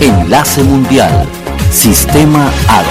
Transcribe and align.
Enlace 0.00 0.62
Mundial. 0.62 1.28
Sistema 1.70 2.50
Aro. 2.68 2.88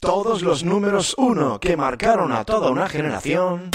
Todos 0.00 0.42
los 0.42 0.62
números 0.62 1.16
uno 1.18 1.58
que 1.58 1.76
marcaron 1.76 2.30
a 2.30 2.44
toda 2.44 2.70
una 2.70 2.88
generación. 2.88 3.70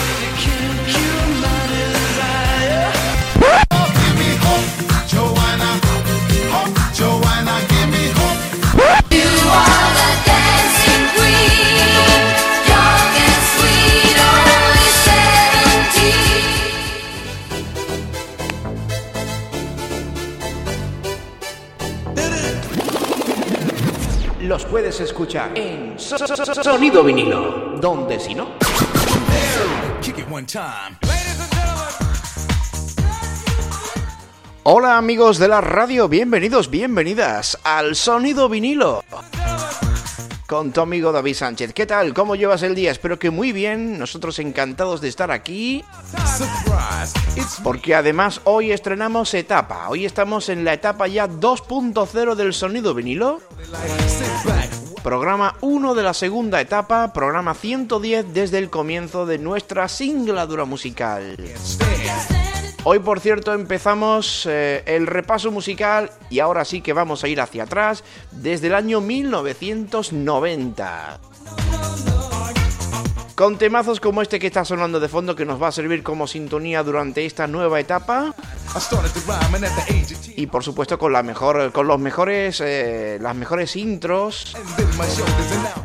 Puedes 24.94 25.10
escuchar 25.10 25.58
en 25.58 25.98
So- 26.00 26.20
So- 26.20 26.28
So- 26.36 26.64
Sonido 26.64 27.04
Vinilo. 27.04 27.78
Donde 27.82 28.20
si 28.20 28.36
no. 28.36 28.50
Hola 34.64 34.98
amigos 34.98 35.40
de 35.40 35.48
la 35.48 35.62
radio, 35.62 36.08
bienvenidos, 36.08 36.70
bienvenidas 36.70 37.58
al 37.64 37.96
Sonido 37.96 38.48
Vinilo. 38.50 39.04
Con 40.48 40.72
tu 40.72 40.82
amigo 40.82 41.12
David 41.12 41.34
Sánchez. 41.36 41.74
¿Qué 41.74 41.88
tal? 41.88 42.14
¿Cómo 42.14 42.36
llevas 42.36 42.62
el 42.62 42.76
día? 42.76 42.92
Espero 42.92 43.18
que 43.18 43.32
muy 43.32 43.52
bien. 43.52 43.98
Nosotros 43.98 44.38
encantados 44.38 45.02
de 45.02 45.08
estar 45.10 45.32
aquí. 45.32 45.84
Porque 47.64 47.96
además 47.96 48.42
hoy 48.44 48.72
estrenamos 48.72 49.34
etapa. 49.34 49.90
Hoy 49.90 50.06
estamos 50.06 50.50
en 50.50 50.64
la 50.64 50.74
etapa 50.74 51.08
ya 51.08 51.28
2.0 51.28 52.36
del 52.36 52.54
sonido 52.54 52.94
vinilo. 52.94 53.42
Programa 55.04 55.56
1 55.60 55.96
de 55.96 56.04
la 56.04 56.14
segunda 56.14 56.62
etapa, 56.62 57.12
programa 57.12 57.54
110 57.54 58.34
desde 58.34 58.58
el 58.58 58.70
comienzo 58.70 59.26
de 59.26 59.38
nuestra 59.38 59.90
singladura 59.90 60.64
musical. 60.64 61.36
Hoy, 62.86 63.00
por 63.00 63.20
cierto, 63.20 63.54
empezamos 63.54 64.48
eh, 64.50 64.82
el 64.86 65.08
repaso 65.08 65.52
musical 65.52 66.10
y 66.30 66.40
ahora 66.40 66.64
sí 66.64 66.80
que 66.80 66.94
vamos 66.94 67.26
a 67.26 67.28
ir 67.28 67.42
hacia 67.42 67.64
atrás 67.64 68.06
desde 68.32 68.68
el 68.68 68.76
año 68.76 69.02
1990. 69.02 71.20
Con 73.36 73.58
temazos 73.58 74.00
como 74.00 74.22
este 74.22 74.40
que 74.40 74.48
está 74.48 74.64
sonando 74.64 75.02
de 75.02 75.10
fondo 75.10 75.36
que 75.36 75.44
nos 75.44 75.62
va 75.62 75.68
a 75.68 75.74
servir 75.74 76.02
como 76.02 76.28
sintonía 76.28 76.82
durante 76.82 77.26
esta 77.26 77.46
nueva 77.48 77.82
etapa. 77.82 78.34
Y 80.36 80.48
por 80.48 80.64
supuesto 80.64 80.98
con 80.98 81.14
la 81.14 81.22
mejor, 81.24 81.72
con 81.72 81.88
los 81.88 82.00
mejores, 82.00 82.60
eh, 82.62 83.18
las 83.22 83.36
mejores 83.36 83.76
intros 83.76 84.56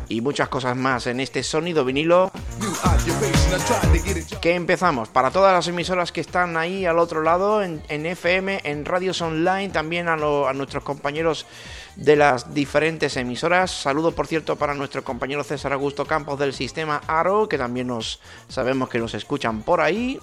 y 0.09 0.21
muchas 0.21 0.49
cosas 0.49 0.75
más 0.75 1.05
en 1.07 1.19
este 1.19 1.43
sonido 1.43 1.85
vinilo 1.85 2.31
que 4.41 4.55
empezamos 4.55 5.09
para 5.09 5.31
todas 5.31 5.53
las 5.53 5.67
emisoras 5.67 6.11
que 6.11 6.21
están 6.21 6.57
ahí 6.57 6.85
al 6.85 6.97
otro 6.99 7.21
lado 7.21 7.61
en, 7.63 7.81
FM, 7.89 8.61
en 8.63 8.85
radios 8.85 9.21
online, 9.21 9.69
también 9.69 10.07
a, 10.07 10.15
lo- 10.17 10.47
a 10.47 10.53
nuestros 10.53 10.83
compañeros 10.83 11.45
de 11.95 12.15
las 12.15 12.53
diferentes 12.53 13.17
emisoras. 13.17 13.69
Saludo 13.71 14.13
por 14.13 14.25
cierto 14.27 14.55
para 14.55 14.73
nuestro 14.73 15.03
compañero 15.03 15.43
César 15.43 15.73
Augusto 15.73 16.05
Campos 16.05 16.39
del 16.39 16.53
sistema 16.53 17.01
Aro, 17.07 17.47
que 17.47 17.57
también 17.57 17.87
nos 17.87 18.19
sabemos 18.47 18.89
que 18.89 18.99
nos 18.99 19.13
escuchan 19.13 19.61
por 19.61 19.81
ahí. 19.81 20.19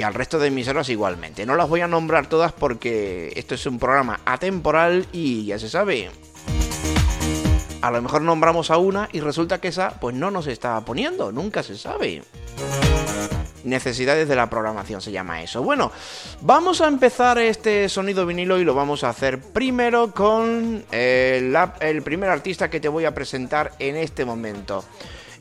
Y 0.00 0.02
al 0.02 0.14
resto 0.14 0.38
de 0.38 0.46
emisoras 0.48 0.88
igualmente. 0.88 1.44
No 1.44 1.56
las 1.56 1.68
voy 1.68 1.82
a 1.82 1.86
nombrar 1.86 2.26
todas 2.26 2.52
porque 2.54 3.34
esto 3.36 3.54
es 3.54 3.66
un 3.66 3.78
programa 3.78 4.18
atemporal 4.24 5.04
y 5.12 5.44
ya 5.44 5.58
se 5.58 5.68
sabe. 5.68 6.08
A 7.82 7.90
lo 7.90 8.00
mejor 8.00 8.22
nombramos 8.22 8.70
a 8.70 8.78
una 8.78 9.10
y 9.12 9.20
resulta 9.20 9.58
que 9.60 9.68
esa 9.68 10.00
pues 10.00 10.16
no 10.16 10.30
nos 10.30 10.46
está 10.46 10.80
poniendo, 10.86 11.32
nunca 11.32 11.62
se 11.62 11.76
sabe. 11.76 12.22
Necesidades 13.62 14.26
de 14.26 14.36
la 14.36 14.48
programación 14.48 15.02
se 15.02 15.12
llama 15.12 15.42
eso. 15.42 15.62
Bueno, 15.62 15.92
vamos 16.40 16.80
a 16.80 16.88
empezar 16.88 17.38
este 17.38 17.86
sonido 17.90 18.24
vinilo 18.24 18.58
y 18.58 18.64
lo 18.64 18.72
vamos 18.72 19.04
a 19.04 19.10
hacer 19.10 19.38
primero 19.38 20.12
con 20.14 20.82
eh, 20.92 21.46
la- 21.52 21.74
el 21.80 22.00
primer 22.00 22.30
artista 22.30 22.70
que 22.70 22.80
te 22.80 22.88
voy 22.88 23.04
a 23.04 23.14
presentar 23.14 23.72
en 23.78 23.96
este 23.98 24.24
momento. 24.24 24.82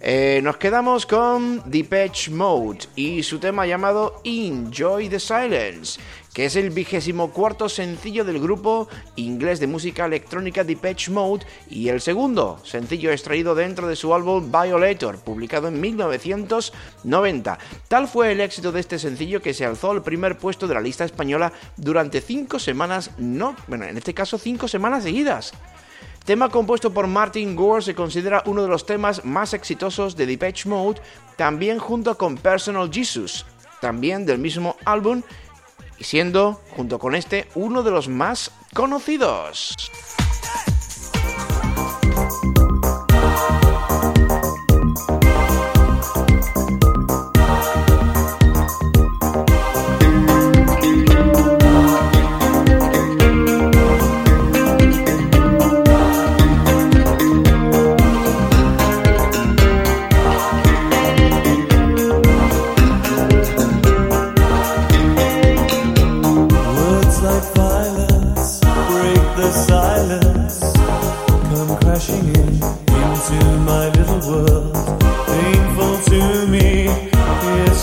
Eh, 0.01 0.39
nos 0.43 0.55
quedamos 0.55 1.05
con 1.05 1.69
Depeche 1.69 2.31
Mode 2.31 2.87
y 2.95 3.21
su 3.21 3.37
tema 3.37 3.67
llamado 3.67 4.21
Enjoy 4.23 5.09
the 5.09 5.19
Silence, 5.19 5.99
que 6.33 6.45
es 6.45 6.55
el 6.55 6.69
vigésimo 6.69 7.31
cuarto 7.31 7.67
sencillo 7.67 8.23
del 8.23 8.39
grupo 8.39 8.87
inglés 9.17 9.59
de 9.59 9.67
música 9.67 10.05
electrónica 10.05 10.63
Depeche 10.63 11.11
Mode 11.11 11.45
y 11.69 11.89
el 11.89 11.99
segundo 11.99 12.61
sencillo 12.63 13.11
extraído 13.11 13.55
dentro 13.55 13.89
de 13.89 13.97
su 13.97 14.13
álbum 14.13 14.49
Violator, 14.49 15.17
publicado 15.17 15.67
en 15.67 15.81
1990. 15.81 17.59
Tal 17.89 18.07
fue 18.07 18.31
el 18.31 18.39
éxito 18.39 18.71
de 18.71 18.79
este 18.79 18.99
sencillo 18.99 19.41
que 19.41 19.53
se 19.53 19.65
alzó 19.65 19.91
al 19.91 20.01
primer 20.01 20.37
puesto 20.37 20.65
de 20.65 20.75
la 20.75 20.81
lista 20.81 21.03
española 21.03 21.51
durante 21.75 22.21
cinco 22.21 22.57
semanas, 22.57 23.11
no, 23.17 23.53
bueno, 23.67 23.83
en 23.83 23.97
este 23.97 24.13
caso 24.13 24.37
cinco 24.37 24.69
semanas 24.69 25.03
seguidas. 25.03 25.51
Tema 26.29 26.49
compuesto 26.49 26.93
por 26.93 27.07
Martin 27.07 27.55
Gore 27.55 27.81
se 27.81 27.95
considera 27.95 28.43
uno 28.45 28.61
de 28.61 28.67
los 28.67 28.85
temas 28.85 29.25
más 29.25 29.55
exitosos 29.55 30.15
de 30.15 30.27
Depeche 30.27 30.69
Mode, 30.69 31.01
también 31.37 31.79
junto 31.79 32.15
con 32.19 32.37
Personal 32.37 32.87
Jesus, 32.93 33.47
también 33.81 34.27
del 34.27 34.37
mismo 34.37 34.75
álbum, 34.85 35.23
y 35.97 36.03
siendo, 36.03 36.61
junto 36.75 36.99
con 36.99 37.15
este, 37.15 37.47
uno 37.55 37.81
de 37.81 37.89
los 37.89 38.09
más 38.09 38.51
conocidos. 38.75 39.75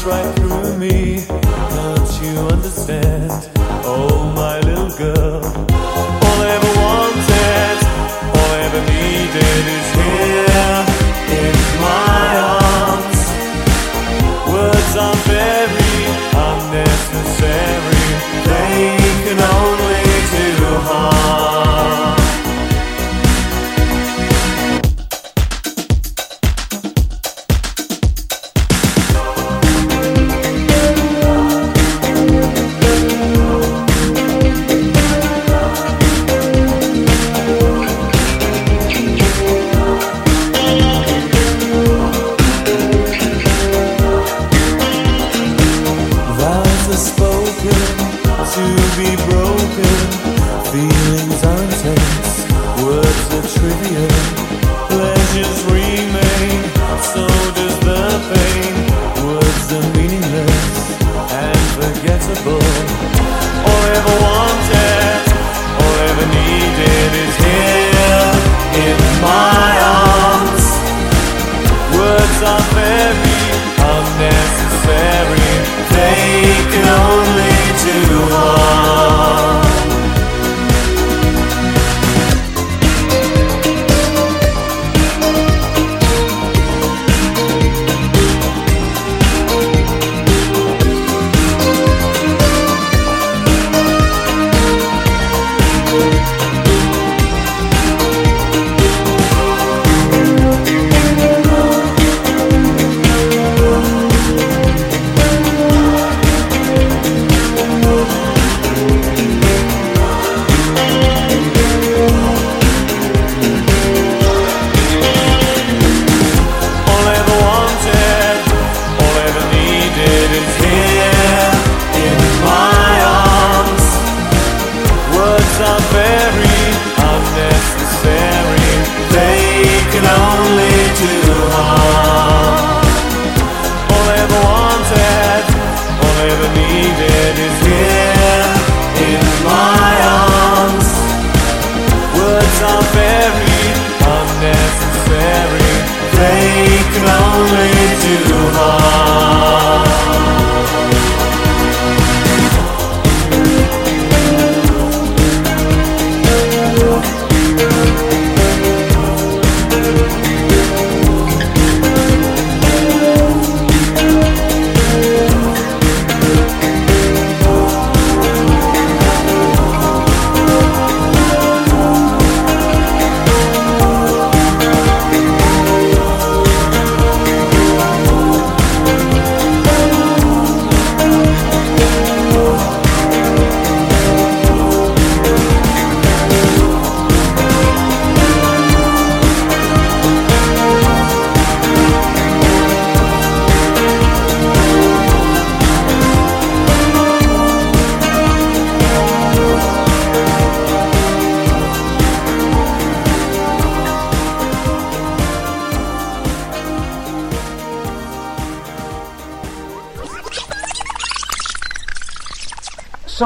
Right 0.07 0.37
through 0.37 0.79
me. 0.79 1.56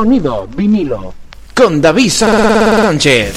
Sonido 0.01 0.47
vinilo. 0.47 1.13
Con 1.55 1.79
David 1.83 2.09
Sánchez. 2.09 3.35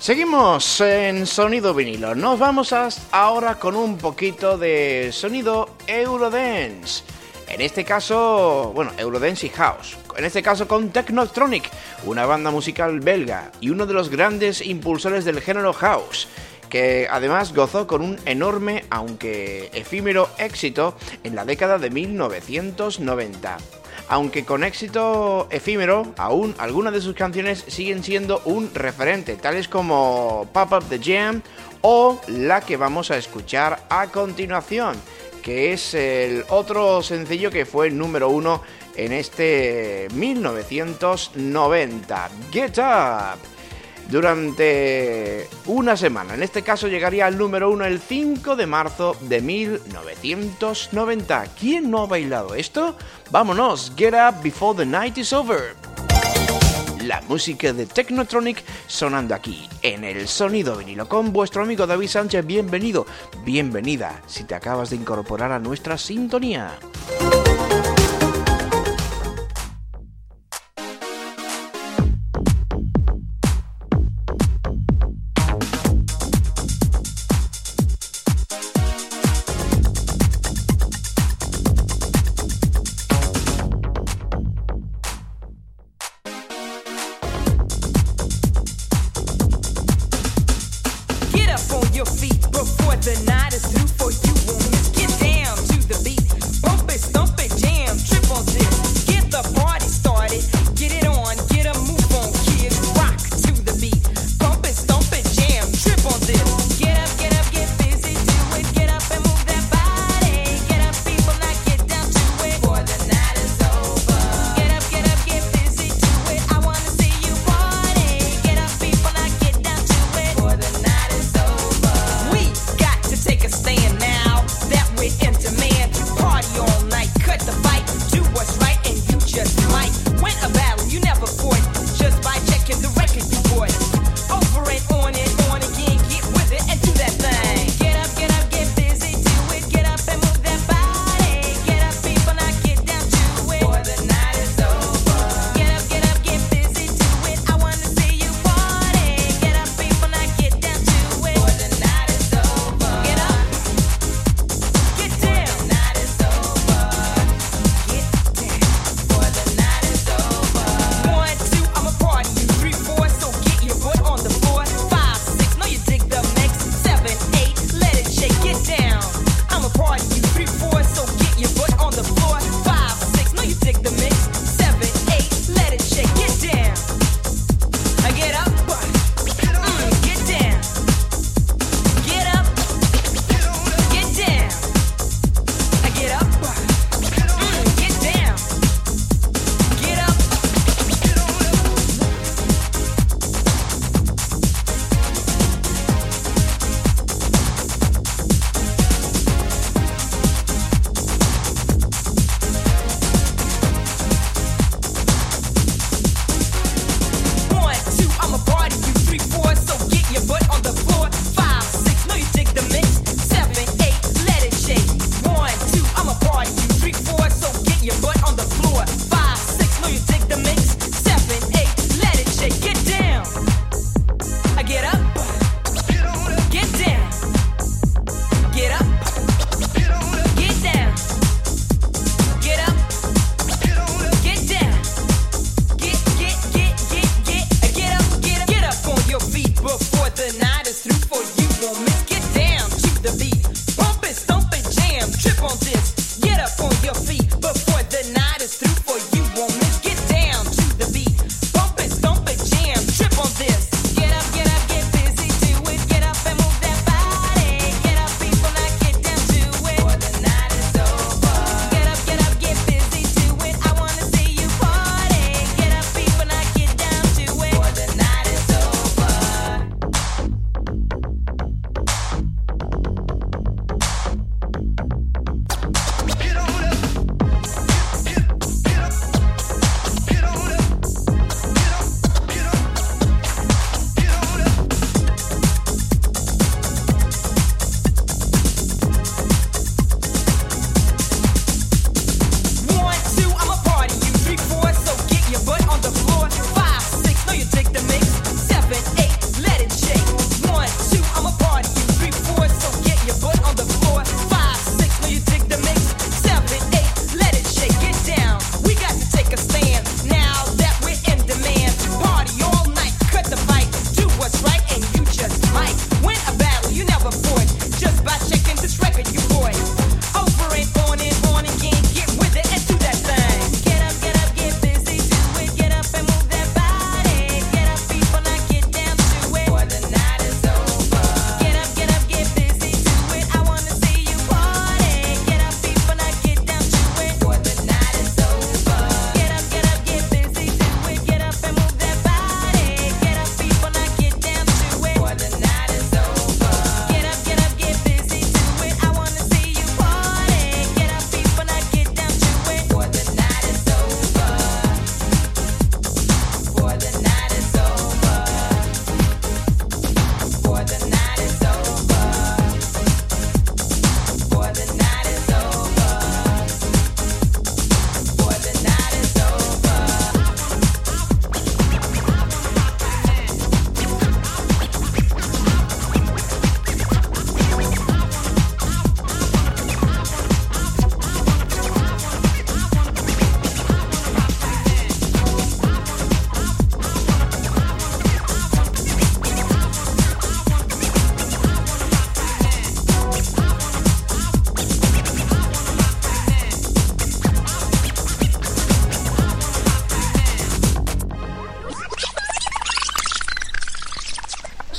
Seguimos 0.00 0.80
en 0.80 1.24
sonido 1.28 1.72
vinilo. 1.72 2.16
Nos 2.16 2.40
vamos 2.40 2.74
ahora 3.12 3.54
con 3.60 3.76
un 3.76 3.98
poquito 3.98 4.58
de 4.58 5.10
sonido 5.12 5.76
Eurodance. 5.86 7.04
En 7.46 7.60
este 7.60 7.84
caso, 7.84 8.72
bueno, 8.74 8.90
Eurodance 8.98 9.46
y 9.46 9.50
House. 9.50 9.96
En 10.16 10.24
este 10.24 10.42
caso 10.42 10.66
con 10.66 10.90
Technotronic, 10.90 11.70
una 12.04 12.26
banda 12.26 12.50
musical 12.50 12.98
belga 12.98 13.52
y 13.60 13.70
uno 13.70 13.86
de 13.86 13.94
los 13.94 14.08
grandes 14.08 14.60
impulsores 14.66 15.24
del 15.24 15.40
género 15.40 15.72
House, 15.72 16.26
que 16.72 17.06
además 17.10 17.52
gozó 17.52 17.86
con 17.86 18.00
un 18.00 18.18
enorme, 18.24 18.86
aunque 18.88 19.68
efímero 19.74 20.30
éxito 20.38 20.96
en 21.22 21.36
la 21.36 21.44
década 21.44 21.76
de 21.76 21.90
1990 21.90 23.58
aunque 24.08 24.46
con 24.46 24.64
éxito 24.64 25.46
efímero, 25.50 26.12
aún 26.16 26.54
algunas 26.58 26.92
de 26.92 27.00
sus 27.00 27.14
canciones 27.14 27.64
siguen 27.68 28.02
siendo 28.02 28.42
un 28.44 28.74
referente, 28.74 29.36
tales 29.36 29.68
como 29.68 30.48
Pop 30.52 30.72
Up 30.72 30.84
the 30.88 30.98
Jam 30.98 31.40
o 31.82 32.20
la 32.26 32.62
que 32.62 32.76
vamos 32.76 33.10
a 33.10 33.16
escuchar 33.16 33.84
a 33.88 34.08
continuación, 34.08 34.96
que 35.42 35.72
es 35.72 35.94
el 35.94 36.44
otro 36.50 37.00
sencillo 37.02 37.50
que 37.50 37.64
fue 37.64 37.86
el 37.86 37.96
número 37.96 38.28
uno 38.28 38.60
en 38.96 39.12
este 39.12 40.08
1990, 40.14 42.30
Get 42.50 42.78
Up 42.78 43.51
durante 44.12 45.48
una 45.66 45.96
semana. 45.96 46.34
En 46.34 46.42
este 46.42 46.62
caso 46.62 46.86
llegaría 46.86 47.26
al 47.26 47.38
número 47.38 47.70
uno 47.70 47.86
el 47.86 47.98
5 47.98 48.56
de 48.56 48.66
marzo 48.66 49.16
de 49.22 49.40
1990. 49.40 51.44
¿Quién 51.58 51.90
no 51.90 52.02
ha 52.02 52.06
bailado 52.06 52.54
esto? 52.54 52.98
Vámonos, 53.30 53.94
Get 53.96 54.12
Up 54.12 54.42
Before 54.42 54.76
the 54.76 54.84
Night 54.84 55.16
is 55.16 55.32
Over. 55.32 55.74
La 57.06 57.22
música 57.22 57.72
de 57.72 57.86
Technotronic 57.86 58.62
sonando 58.86 59.34
aquí 59.34 59.66
en 59.80 60.04
el 60.04 60.28
sonido 60.28 60.76
vinilo 60.76 61.08
con 61.08 61.32
vuestro 61.32 61.62
amigo 61.62 61.86
David 61.86 62.08
Sánchez. 62.08 62.44
Bienvenido, 62.44 63.06
bienvenida 63.44 64.20
si 64.26 64.44
te 64.44 64.54
acabas 64.54 64.90
de 64.90 64.96
incorporar 64.96 65.52
a 65.52 65.58
nuestra 65.58 65.96
sintonía. 65.96 66.78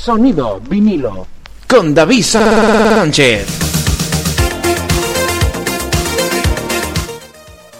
Sonido 0.04 0.60
vinilo. 0.60 1.26
Con 1.66 1.96
David 1.96 2.24
Sánchez. 2.24 3.48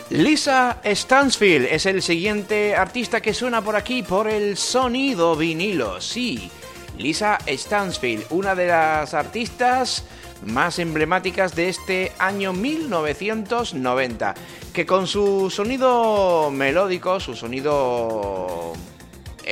Lisa 0.10 0.78
Stansfield 0.86 1.68
es 1.70 1.86
el 1.86 2.02
siguiente 2.02 2.78
artista 2.78 3.20
que 3.20 3.34
suena 3.34 3.62
por 3.62 3.76
aquí 3.76 4.04
por 4.04 4.30
el 4.30 4.56
sonido 4.56 5.36
vinilo. 5.36 6.00
Sí, 6.00 6.50
Lisa 6.98 7.40
Stansfield, 7.46 8.28
una 8.30 8.56
de 8.56 8.68
las 8.68 9.14
artistas 9.14 10.06
más 10.46 10.80
emblemáticas 10.80 11.54
de 11.58 11.68
este 11.68 12.14
año 12.20 12.54
1990, 12.54 14.34
que 14.72 14.86
con 14.86 15.08
su 15.08 15.50
sonido 15.50 16.50
melódico, 16.52 17.20
su 17.20 17.36
sonido 17.36 18.72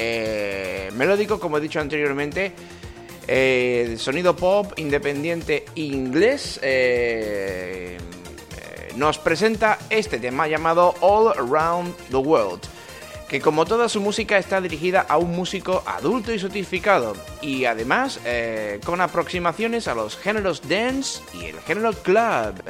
eh, 0.04 0.90
melódico, 0.96 1.40
como 1.40 1.58
he 1.58 1.62
dicho 1.62 1.80
anteriormente, 1.80 2.54
eh, 3.28 3.96
sonido 4.00 4.36
pop 4.36 4.74
independiente 4.78 5.66
inglés, 5.76 6.60
eh, 6.64 8.00
nos 8.96 9.20
presenta 9.20 9.78
este 9.92 10.18
tema 10.18 10.48
llamado 10.48 10.96
All 11.02 11.28
Around 11.38 11.96
the 12.10 12.18
World 12.18 12.62
que 13.30 13.40
como 13.40 13.64
toda 13.64 13.88
su 13.88 14.02
música 14.02 14.38
está 14.38 14.60
dirigida 14.60 15.06
a 15.08 15.18
un 15.18 15.32
músico 15.32 15.84
adulto 15.86 16.34
y 16.34 16.40
sotificado, 16.40 17.16
y 17.42 17.64
además 17.64 18.20
eh, 18.26 18.82
con 18.84 19.00
aproximaciones 19.00 19.88
a 19.88 19.96
los 19.96 20.18
géneros 20.18 20.68
dance 20.68 21.22
y 21.34 21.46
el 21.46 21.62
género 21.62 21.94
club. 21.94 22.62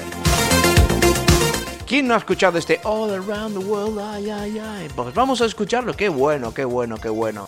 ¿Quién 1.91 2.07
no 2.07 2.13
ha 2.13 2.17
escuchado 2.19 2.57
este 2.57 2.79
All 2.86 3.10
Around 3.12 3.60
the 3.60 3.65
World? 3.65 4.00
Ay, 4.00 4.29
ay, 4.29 4.60
ay. 4.60 4.88
Pues 4.95 5.13
vamos 5.13 5.41
a 5.41 5.45
escucharlo. 5.45 5.93
Qué 5.93 6.07
bueno, 6.07 6.53
qué 6.53 6.63
bueno, 6.63 6.95
qué 6.95 7.10
bueno. 7.10 7.45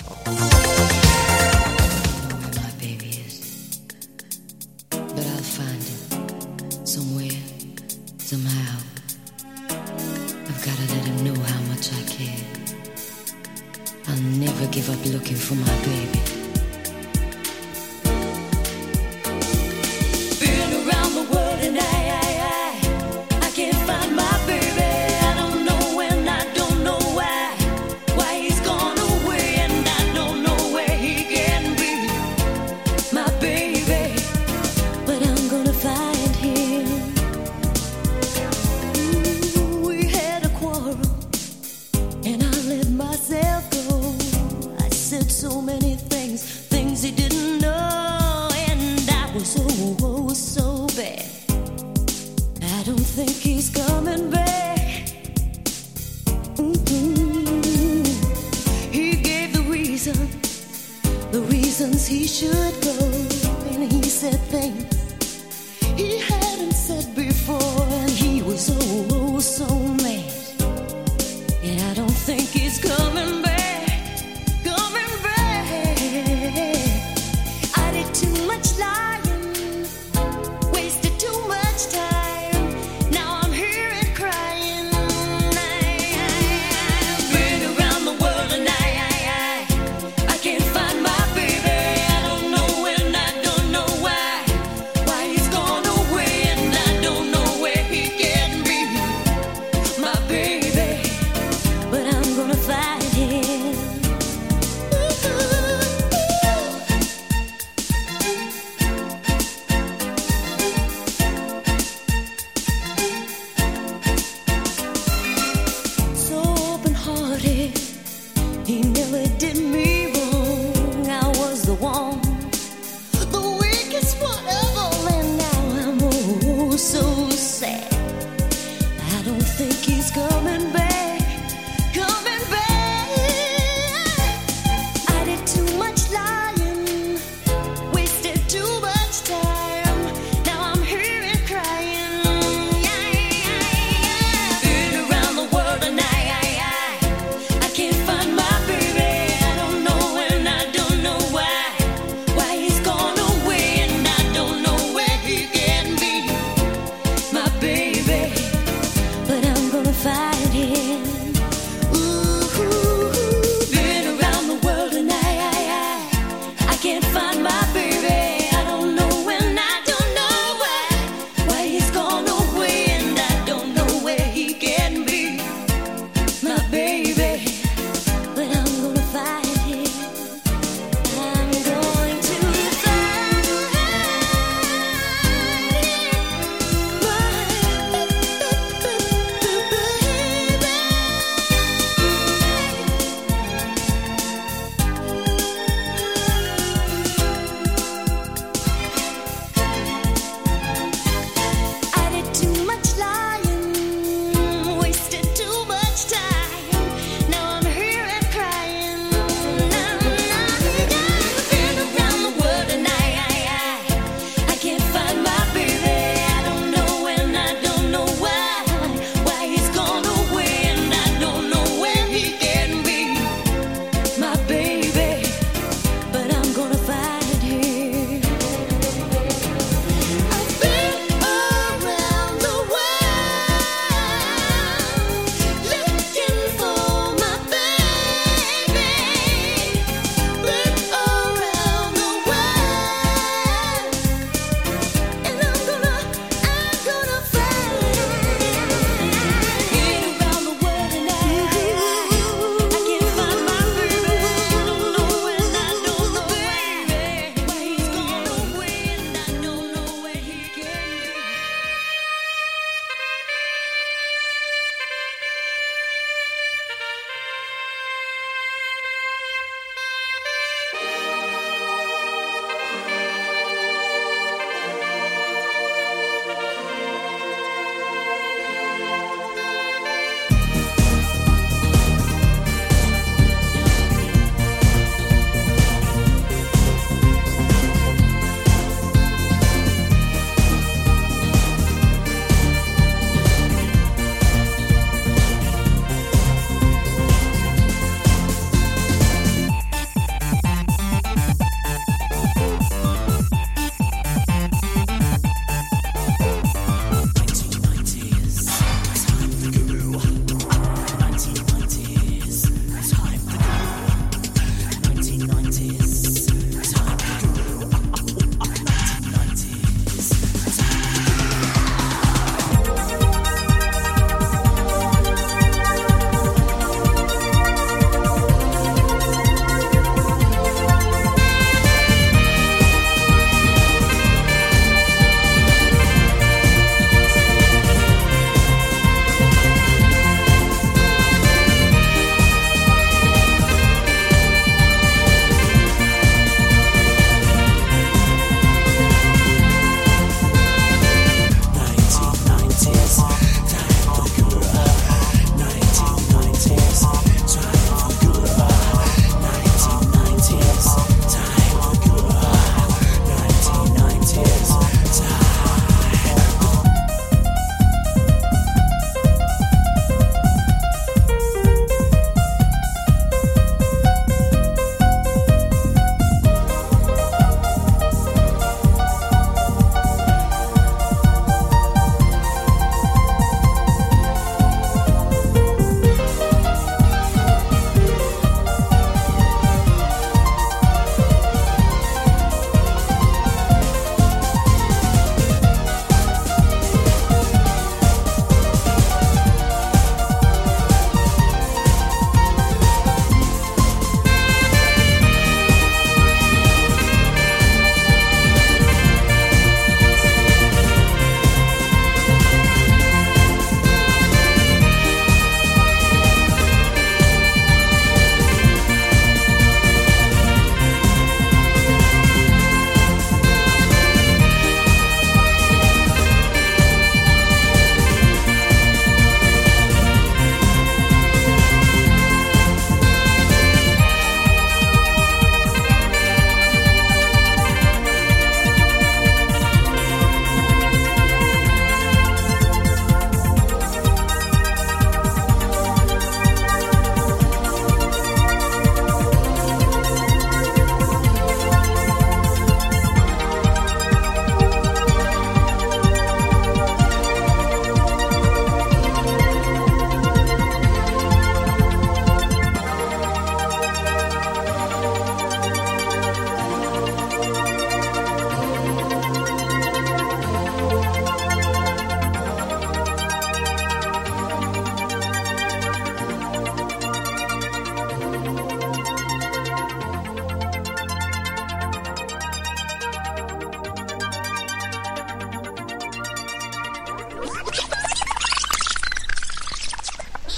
looking 15.14 15.36
for 15.36 15.56
my 15.56 15.66
baby. 15.86 16.03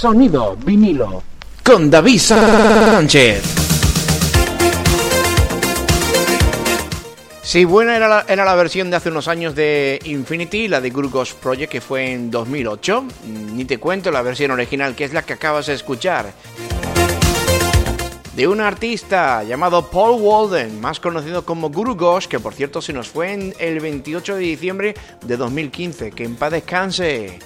Sonido 0.05 0.55
vinilo. 0.63 1.23
Con 1.63 1.89
David 1.89 2.19
Sánchez. 2.19 3.41
Sí, 7.41 7.65
buena 7.65 7.95
era 7.95 8.07
la, 8.07 8.25
era 8.27 8.45
la 8.45 8.53
versión 8.53 8.91
de 8.91 8.97
hace 8.97 9.09
unos 9.09 9.27
años 9.27 9.55
de 9.55 9.99
Infinity, 10.05 10.67
la 10.67 10.79
de 10.79 10.91
Gurgos 10.91 11.33
Project, 11.33 11.71
que 11.71 11.81
fue 11.81 12.11
en 12.11 12.29
2008. 12.29 13.05
Ni 13.55 13.65
te 13.65 13.79
cuento 13.79 14.11
la 14.11 14.21
versión 14.21 14.51
original, 14.51 14.93
que 14.93 15.05
es 15.05 15.13
la 15.13 15.23
que 15.23 15.33
acabas 15.33 15.65
de 15.65 15.73
escuchar 15.73 16.31
de 18.35 18.47
un 18.47 18.61
artista 18.61 19.43
llamado 19.43 19.89
Paul 19.89 20.21
Walden, 20.21 20.81
más 20.81 20.99
conocido 20.99 21.45
como 21.45 21.71
Guru 21.71 21.95
Ghosh, 21.95 22.27
que 22.27 22.39
por 22.39 22.53
cierto 22.53 22.79
se 22.79 22.93
nos 22.93 23.07
fue 23.07 23.33
en 23.33 23.55
el 23.57 23.79
28 23.79 24.35
de 24.35 24.41
diciembre 24.41 24.93
de 25.25 25.35
2015. 25.35 26.11
Que 26.11 26.25
en 26.25 26.35
paz 26.35 26.51
descanse. 26.51 27.39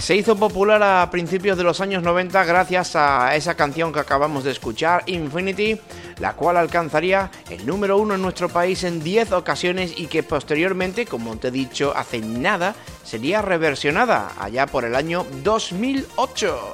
Se 0.00 0.14
hizo 0.14 0.36
popular 0.36 0.82
a 0.82 1.10
principios 1.10 1.58
de 1.58 1.64
los 1.64 1.80
años 1.80 2.02
90 2.02 2.44
gracias 2.44 2.94
a 2.94 3.34
esa 3.34 3.56
canción 3.56 3.92
que 3.92 3.98
acabamos 3.98 4.44
de 4.44 4.52
escuchar, 4.52 5.02
Infinity, 5.06 5.78
la 6.20 6.34
cual 6.34 6.56
alcanzaría 6.56 7.30
el 7.50 7.66
número 7.66 7.98
uno 7.98 8.14
en 8.14 8.22
nuestro 8.22 8.48
país 8.48 8.84
en 8.84 9.02
10 9.02 9.32
ocasiones 9.32 9.92
y 9.96 10.06
que 10.06 10.22
posteriormente, 10.22 11.04
como 11.04 11.36
te 11.36 11.48
he 11.48 11.50
dicho 11.50 11.92
hace 11.96 12.20
nada, 12.20 12.74
sería 13.04 13.42
reversionada 13.42 14.32
allá 14.38 14.66
por 14.66 14.84
el 14.84 14.94
año 14.94 15.26
2008. 15.42 16.72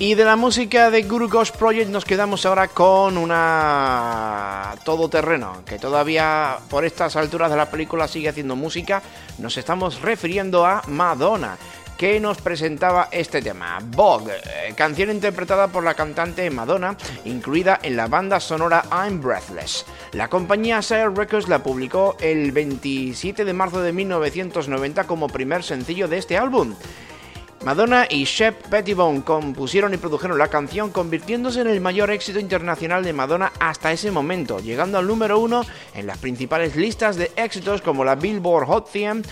Y 0.00 0.14
de 0.14 0.24
la 0.24 0.36
música 0.36 0.92
de 0.92 1.02
Guru 1.02 1.28
Ghost 1.28 1.56
Project 1.56 1.90
nos 1.90 2.04
quedamos 2.04 2.46
ahora 2.46 2.68
con 2.68 3.18
una 3.18 4.76
todoterreno, 4.84 5.64
que 5.66 5.80
todavía 5.80 6.58
por 6.70 6.84
estas 6.84 7.16
alturas 7.16 7.50
de 7.50 7.56
la 7.56 7.68
película 7.68 8.06
sigue 8.06 8.28
haciendo 8.28 8.54
música. 8.54 9.02
Nos 9.38 9.56
estamos 9.56 10.00
refiriendo 10.00 10.64
a 10.64 10.82
Madonna, 10.86 11.58
que 11.96 12.20
nos 12.20 12.40
presentaba 12.40 13.08
este 13.10 13.42
tema, 13.42 13.80
Vogue, 13.82 14.34
eh, 14.36 14.72
canción 14.76 15.10
interpretada 15.10 15.66
por 15.66 15.82
la 15.82 15.94
cantante 15.94 16.48
Madonna, 16.48 16.96
incluida 17.24 17.80
en 17.82 17.96
la 17.96 18.06
banda 18.06 18.38
sonora 18.38 18.84
I'm 18.92 19.20
Breathless. 19.20 19.84
La 20.12 20.28
compañía 20.28 20.80
Sire 20.80 21.08
Records 21.08 21.48
la 21.48 21.60
publicó 21.60 22.16
el 22.20 22.52
27 22.52 23.44
de 23.44 23.52
marzo 23.52 23.82
de 23.82 23.92
1990 23.92 25.08
como 25.08 25.26
primer 25.26 25.64
sencillo 25.64 26.06
de 26.06 26.18
este 26.18 26.38
álbum. 26.38 26.76
Madonna 27.64 28.06
y 28.08 28.24
Shep 28.24 28.68
Pettibone 28.68 29.22
compusieron 29.22 29.92
y 29.92 29.96
produjeron 29.96 30.38
la 30.38 30.48
canción, 30.48 30.90
convirtiéndose 30.90 31.60
en 31.60 31.66
el 31.66 31.80
mayor 31.80 32.10
éxito 32.10 32.38
internacional 32.38 33.04
de 33.04 33.12
Madonna 33.12 33.52
hasta 33.58 33.92
ese 33.92 34.10
momento, 34.10 34.60
llegando 34.60 34.98
al 34.98 35.06
número 35.06 35.38
uno 35.38 35.64
en 35.94 36.06
las 36.06 36.18
principales 36.18 36.76
listas 36.76 37.16
de 37.16 37.32
éxitos 37.36 37.82
como 37.82 38.04
la 38.04 38.14
Billboard 38.14 38.66
Hot 38.66 38.88
100 38.90 39.22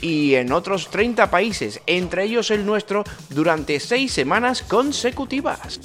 y 0.00 0.34
en 0.34 0.52
otros 0.52 0.90
30 0.90 1.30
países, 1.30 1.80
entre 1.86 2.24
ellos 2.24 2.50
el 2.50 2.66
nuestro, 2.66 3.04
durante 3.30 3.80
seis 3.80 4.12
semanas 4.12 4.62
consecutivas. 4.62 5.78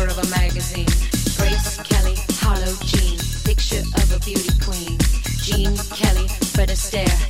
Cover 0.00 0.20
of 0.20 0.26
a 0.26 0.30
magazine. 0.30 0.86
Grace 1.36 1.76
Kelly, 1.82 2.14
Harlow 2.40 2.74
Jean, 2.84 3.18
picture 3.44 3.82
of 3.96 4.16
a 4.16 4.18
beauty 4.24 4.50
queen. 4.60 4.96
Jean 5.42 5.76
Kelly, 5.94 6.28
Fred 6.52 6.68
Astaire, 6.70 7.29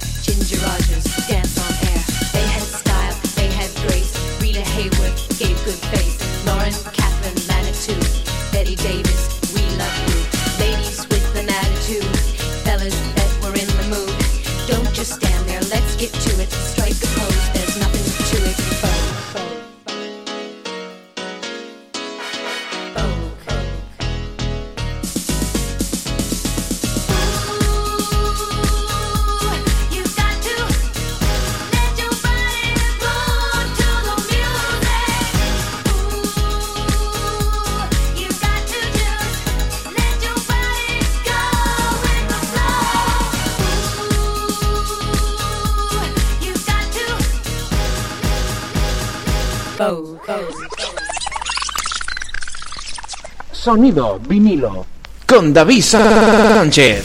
Sonido 53.63 54.19
vinilo. 54.27 54.87
Con 55.27 55.53
David 55.53 55.83
Sánchez. 55.83 57.05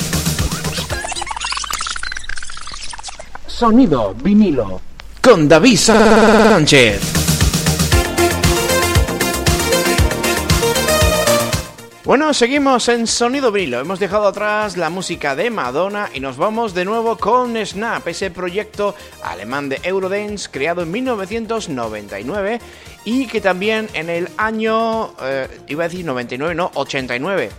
Sonido 3.45 4.15
vinilo. 4.23 4.79
Con 5.21 5.49
David 5.49 5.77
Sánchez. 5.77 7.15
Bueno, 12.05 12.35
seguimos 12.35 12.87
en 12.87 13.07
Sonido 13.07 13.51
Vinilo. 13.51 13.79
Hemos 13.79 13.99
dejado 13.99 14.27
atrás 14.27 14.77
la 14.77 14.91
música 14.91 15.35
de 15.35 15.49
Madonna 15.49 16.11
y 16.13 16.19
nos 16.19 16.37
vamos 16.37 16.75
de 16.75 16.85
nuevo 16.85 17.17
con 17.17 17.57
Snap, 17.57 18.07
ese 18.07 18.29
proyecto 18.29 18.93
alemán 19.23 19.69
de 19.69 19.79
Eurodance 19.81 20.47
creado 20.51 20.83
en 20.83 20.91
1999 20.91 22.59
y 23.05 23.27
que 23.27 23.39
también 23.39 23.87
en 23.93 24.09
el 24.09 24.27
año, 24.35 25.13
eh, 25.21 25.47
iba 25.67 25.85
a 25.85 25.87
decir 25.87 26.03
99, 26.03 26.55
no, 26.55 26.71
89, 26.73 27.51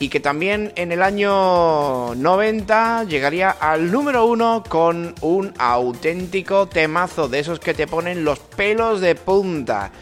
y 0.00 0.08
que 0.08 0.18
también 0.18 0.72
en 0.76 0.92
el 0.92 1.02
año 1.02 2.14
90 2.14 3.04
llegaría 3.04 3.50
al 3.50 3.92
número 3.92 4.24
uno 4.24 4.64
con 4.66 5.14
un 5.20 5.52
auténtico 5.58 6.66
temazo 6.66 7.28
de 7.28 7.40
esos 7.40 7.60
que 7.60 7.74
te 7.74 7.86
ponen 7.86 8.24
los 8.24 8.38
pelos 8.38 9.02
de 9.02 9.14
punta. 9.14 9.92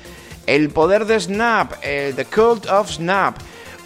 El 0.47 0.71
poder 0.71 1.05
de 1.05 1.21
Snap, 1.21 1.73
el 1.83 2.15
The 2.15 2.25
Cult 2.25 2.67
of 2.67 2.89
Snap. 2.91 3.37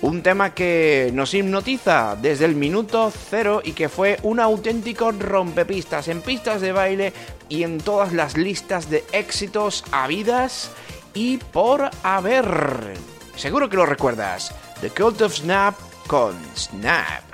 Un 0.02 0.22
tema 0.22 0.55
que 0.55 1.11
nos 1.14 1.33
hipnotiza 1.33 2.16
desde 2.20 2.44
el 2.44 2.55
minuto 2.55 3.11
cero 3.31 3.62
y 3.64 3.72
que 3.72 3.88
fue 3.88 4.18
un 4.22 4.40
auténtico 4.40 5.11
rompepistas 5.11 6.09
en 6.09 6.20
pistas 6.20 6.61
de 6.61 6.72
baile 6.72 7.12
y 7.48 7.62
en 7.62 7.79
todas 7.79 8.12
las 8.12 8.37
listas 8.37 8.90
de 8.90 9.05
éxitos 9.12 9.85
habidas 9.90 10.70
y 11.16 11.38
por 11.38 11.90
haber. 12.02 12.94
Seguro 13.37 13.68
que 13.68 13.76
lo 13.76 13.87
recuerdas. 13.87 14.55
The 14.83 14.90
Cult 14.90 15.22
of 15.22 15.35
Snap 15.35 15.74
con 16.07 16.37
Snap. 16.55 17.24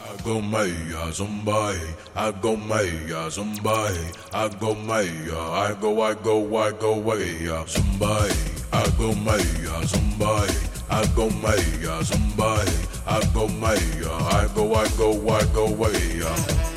I 0.00 0.22
go 0.24 0.40
maya 0.40 1.12
somebody, 1.12 1.80
I 2.14 2.30
go 2.32 2.56
maya 2.56 3.30
somebody, 3.30 4.06
I 4.32 4.48
go 4.60 4.74
maya, 4.74 5.08
I 5.32 5.74
go, 5.80 6.02
I 6.02 6.14
go, 6.14 6.56
I 6.56 6.70
go 6.70 7.00
maya 7.00 7.64
somebody, 7.66 8.34
I 8.72 8.88
go 8.98 9.14
maya 9.14 9.86
somebody, 9.86 10.54
I 10.90 11.06
go 11.16 11.30
maya 11.30 12.04
somebody, 12.04 12.72
I 13.06 13.20
go 13.34 13.48
maya, 13.48 14.12
I 14.30 14.48
go, 14.54 14.74
I 14.74 14.88
go, 14.96 15.28
I 15.28 15.44
go 15.52 15.74
maya. 15.74 16.71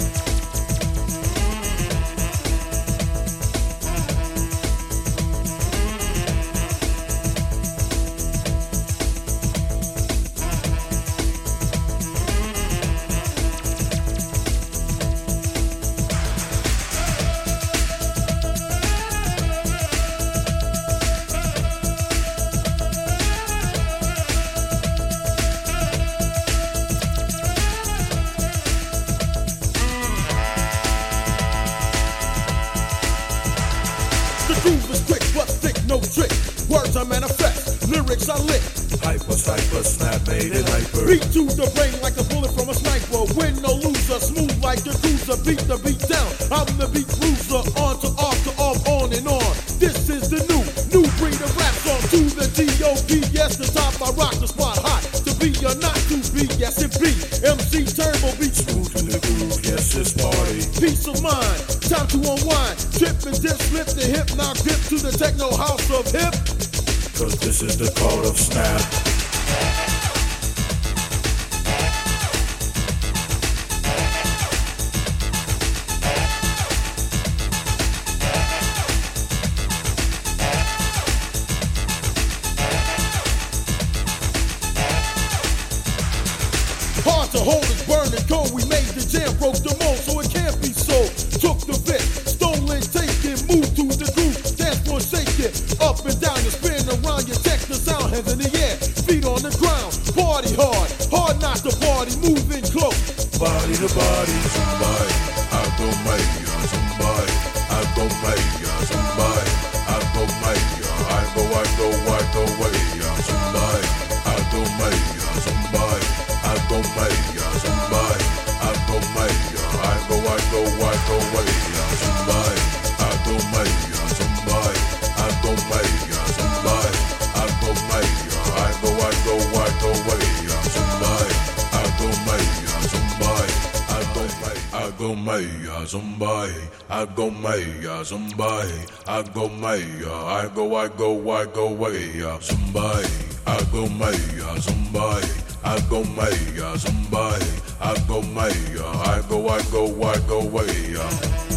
Go 137.15 137.30
maya, 137.30 137.91
uh, 137.91 138.04
somebody. 138.04 138.73
I 139.08 139.23
go 139.23 139.47
maya. 139.47 139.82
Uh, 140.06 140.25
I 140.25 140.51
go, 140.54 140.75
I 140.75 140.88
go, 140.89 141.32
I 141.32 141.45
go 141.45 141.75
maya, 141.75 142.28
uh, 142.28 142.39
somebody. 142.39 143.08
I 143.47 143.63
go 143.71 143.88
maya, 143.88 144.62
somebody. 144.62 145.28
I 145.63 145.80
go 145.89 146.04
maya, 146.04 146.78
somebody. 146.78 147.45
I 147.80 147.97
go 148.08 148.21
maya. 148.21 148.51
I 148.84 149.23
go, 149.30 149.47
I 149.47 149.62
go, 149.71 150.04
I 150.04 150.17
go 150.28 150.49
maya. 150.49 151.54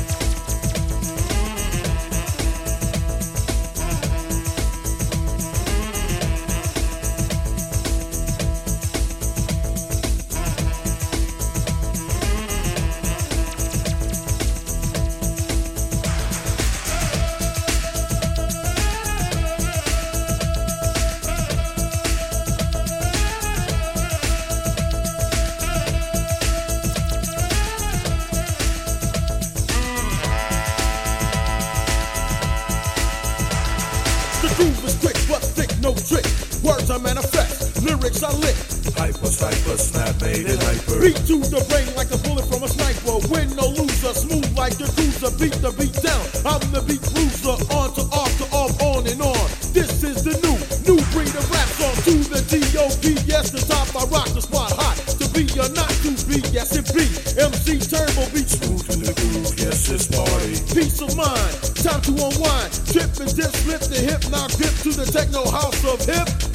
manifest. 36.98 37.82
Lyrics 37.82 38.22
are 38.22 38.34
lit. 38.34 38.56
Hyper, 38.96 39.30
hyper, 39.30 39.76
snap, 39.78 40.20
made 40.22 40.46
it 40.46 40.62
hyper. 40.62 41.00
Beat 41.00 41.18
to 41.28 41.38
the 41.46 41.62
brain 41.70 41.88
like 41.94 42.11
a 42.11 42.18
bullet 42.24 42.46
from 42.50 42.62
a 42.62 42.68
sniper. 42.68 43.22
Win 43.30 43.54
no 43.54 43.68
loser, 43.76 44.12
smooth 44.14 44.48
like 44.56 44.76
the 44.78 44.88
cruiser. 44.96 45.30
Beat 45.38 45.54
the 45.62 45.70
beat 45.78 45.94
down. 46.02 46.24
I'm 46.42 46.62
the 46.72 46.82
beat 46.82 47.02
bruiser. 47.14 47.54
On 47.74 47.92
to 47.94 48.02
off 48.11 48.32
to 48.38 48.46
off, 48.50 48.74
on 48.82 49.06
and 49.06 49.22
on. 49.22 49.46
This 49.70 50.02
is 50.02 50.24
the 50.24 50.34
new, 50.42 50.58
new 50.88 50.98
breed 51.14 51.30
of 51.34 51.46
rap 51.50 51.68
song. 51.78 51.94
To 52.08 52.14
the 52.26 52.40
D.O.P. 52.48 53.22
Yes, 53.26 53.50
the 53.50 53.62
top. 53.62 53.87
I 53.94 54.04
rock 54.11 54.28
the 54.34 54.42
spot 54.42 54.72
hot. 54.72 54.96
To 55.18 55.26
be 55.30 55.46
or 55.58 55.68
not 55.74 55.90
to 56.02 56.11
be, 56.26 56.40
yes 56.50 56.74
it 56.74 56.88
be. 56.94 57.06
MC 57.38 57.78
Turbo 57.78 58.27
beat 58.35 58.48
smooth 58.48 58.83
to 58.90 58.96
the 58.98 59.14
groove. 59.14 59.54
Yes, 59.58 59.90
it's 59.90 60.06
party. 60.06 60.58
Peace 60.75 61.00
of 61.00 61.14
mind. 61.16 61.54
Time 61.79 62.00
to 62.02 62.12
unwind. 62.12 62.70
Trip 62.90 63.10
and 63.20 63.31
dip, 63.37 63.52
flip 63.62 63.83
the 63.87 64.00
hip, 64.00 64.23
now 64.31 64.46
dip 64.58 64.75
to 64.83 64.90
the 64.90 65.06
techno 65.06 65.44
house 65.50 65.85
of 65.85 66.00
hip. 66.06 66.48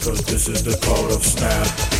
Cause 0.00 0.24
this 0.24 0.48
is 0.48 0.62
the 0.62 0.78
code 0.78 1.12
of 1.12 1.22
snap. 1.22 1.99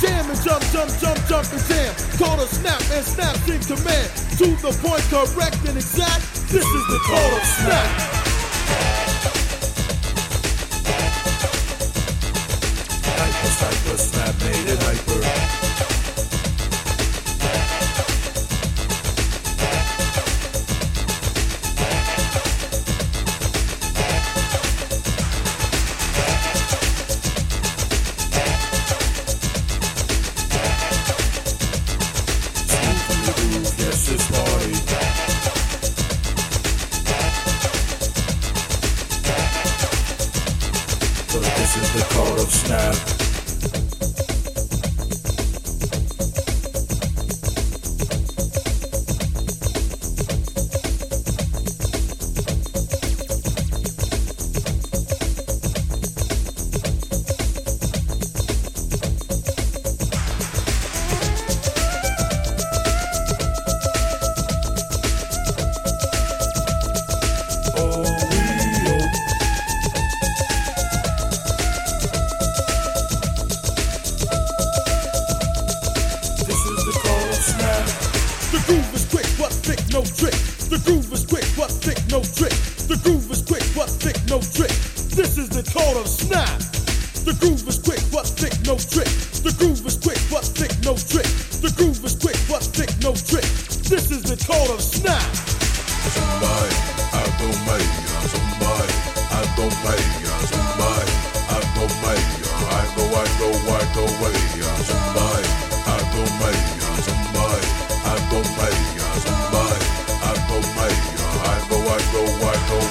Jam 0.00 0.30
and 0.30 0.42
jump, 0.42 0.62
jump, 0.72 0.90
jump, 0.98 1.18
jump 1.28 1.52
and 1.52 1.64
jam. 1.68 1.94
Total 2.18 2.46
snap 2.46 2.80
and 2.92 3.04
snap 3.04 3.36
in 3.48 3.60
command. 3.62 4.10
To 4.38 4.46
the 4.62 4.72
point, 4.82 5.02
correct 5.10 5.58
and 5.68 5.76
exact. 5.76 6.22
This 6.50 6.66
is 6.66 6.86
the 6.88 6.98
total 7.06 7.40
snap. 7.40 7.90
Cycle 13.58 13.96
snap 13.96 14.34
made 14.40 14.68
it 14.68 14.78
hyper. 14.82 15.37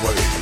away. 0.04 0.37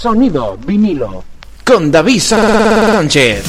Sonido 0.00 0.56
vinilo. 0.56 1.22
Con 1.62 1.92
David 1.92 2.20
Sánchez. 2.20 3.44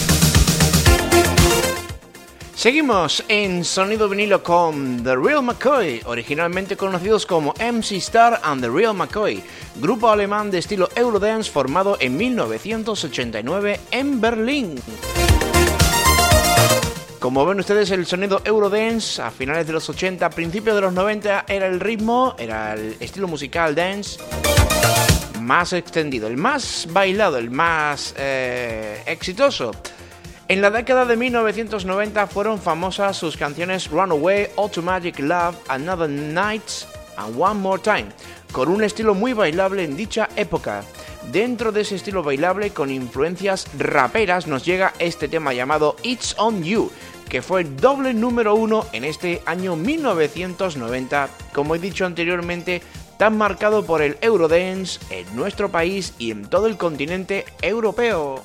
Seguimos 2.54 3.24
en 3.30 3.64
Sonido 3.64 4.10
vinilo 4.10 4.44
con 4.44 5.02
The 5.02 5.16
Real 5.16 5.44
McCoy, 5.44 6.02
originalmente 6.04 6.76
conocidos 6.76 7.26
como 7.26 7.54
MC 7.54 7.94
Star 7.94 8.42
and 8.44 8.62
The 8.62 8.70
Real 8.70 8.94
McCoy, 8.94 9.42
grupo 9.78 10.10
alemán 10.10 10.52
de 10.52 10.58
estilo 10.58 10.90
Eurodance 10.94 11.50
formado 11.50 11.96
en 12.02 12.18
1989 12.18 13.80
en 13.92 14.20
Berlín. 14.20 14.76
Como 17.20 17.46
ven 17.46 17.62
ustedes, 17.62 17.92
el 17.92 18.06
sonido 18.06 18.42
Eurodance 18.44 19.22
a 19.22 19.32
finales 19.32 19.68
de 19.68 19.72
los 19.72 19.90
80, 19.90 20.30
principios 20.32 20.76
de 20.76 20.82
los 20.82 20.92
90 20.92 21.46
era 21.48 21.68
el 21.68 21.80
ritmo, 21.80 22.36
era 22.38 22.74
el 22.74 22.98
estilo 23.00 23.30
musical 23.30 23.74
dance 23.74 24.20
más 25.42 25.74
extendido, 25.74 26.28
el 26.28 26.38
más 26.38 26.88
bailado, 26.92 27.38
el 27.38 27.52
más 27.52 28.14
eh, 28.18 29.02
exitoso. 29.06 29.72
En 30.48 30.62
la 30.62 30.70
década 30.70 31.06
de 31.06 31.16
1990 31.16 32.28
fueron 32.28 32.60
famosas 32.60 33.16
sus 33.16 33.38
canciones 33.38 33.90
Runaway, 33.90 34.50
Automatic 34.58 35.20
Love, 35.20 35.56
Another 35.70 36.10
Night 36.10 36.64
and 37.16 37.40
One 37.40 37.60
More 37.62 37.82
Time, 37.82 38.08
con 38.52 38.68
un 38.68 38.84
estilo 38.84 39.16
muy 39.16 39.34
bailable 39.34 39.84
en 39.84 39.96
dicha 39.96 40.28
época. 40.36 40.84
Dentro 41.32 41.72
de 41.72 41.82
ese 41.82 41.96
estilo 41.96 42.22
bailable 42.22 42.72
con 42.72 42.92
influencias 42.92 43.68
raperas 43.78 44.48
nos 44.48 44.66
llega 44.66 44.94
este 45.00 45.28
tema 45.28 45.54
llamado 45.54 45.96
It's 46.04 46.36
On 46.38 46.64
You, 46.64 46.92
que 47.30 47.42
fue 47.42 47.62
el 47.62 47.78
doble 47.78 48.14
número 48.14 48.56
uno 48.56 48.86
en 48.92 49.06
este 49.06 49.42
año 49.46 49.78
1990. 49.78 51.30
Como 51.54 51.76
he 51.76 51.80
dicho 51.80 52.06
anteriormente, 52.06 52.82
tan 53.22 53.38
marcado 53.38 53.86
por 53.86 54.02
el 54.02 54.18
Eurodance 54.22 55.00
en 55.12 55.36
nuestro 55.36 55.70
país 55.70 56.16
y 56.18 56.32
en 56.32 56.48
todo 56.48 56.66
el 56.66 56.76
continente 56.76 57.46
europeo. 57.62 58.44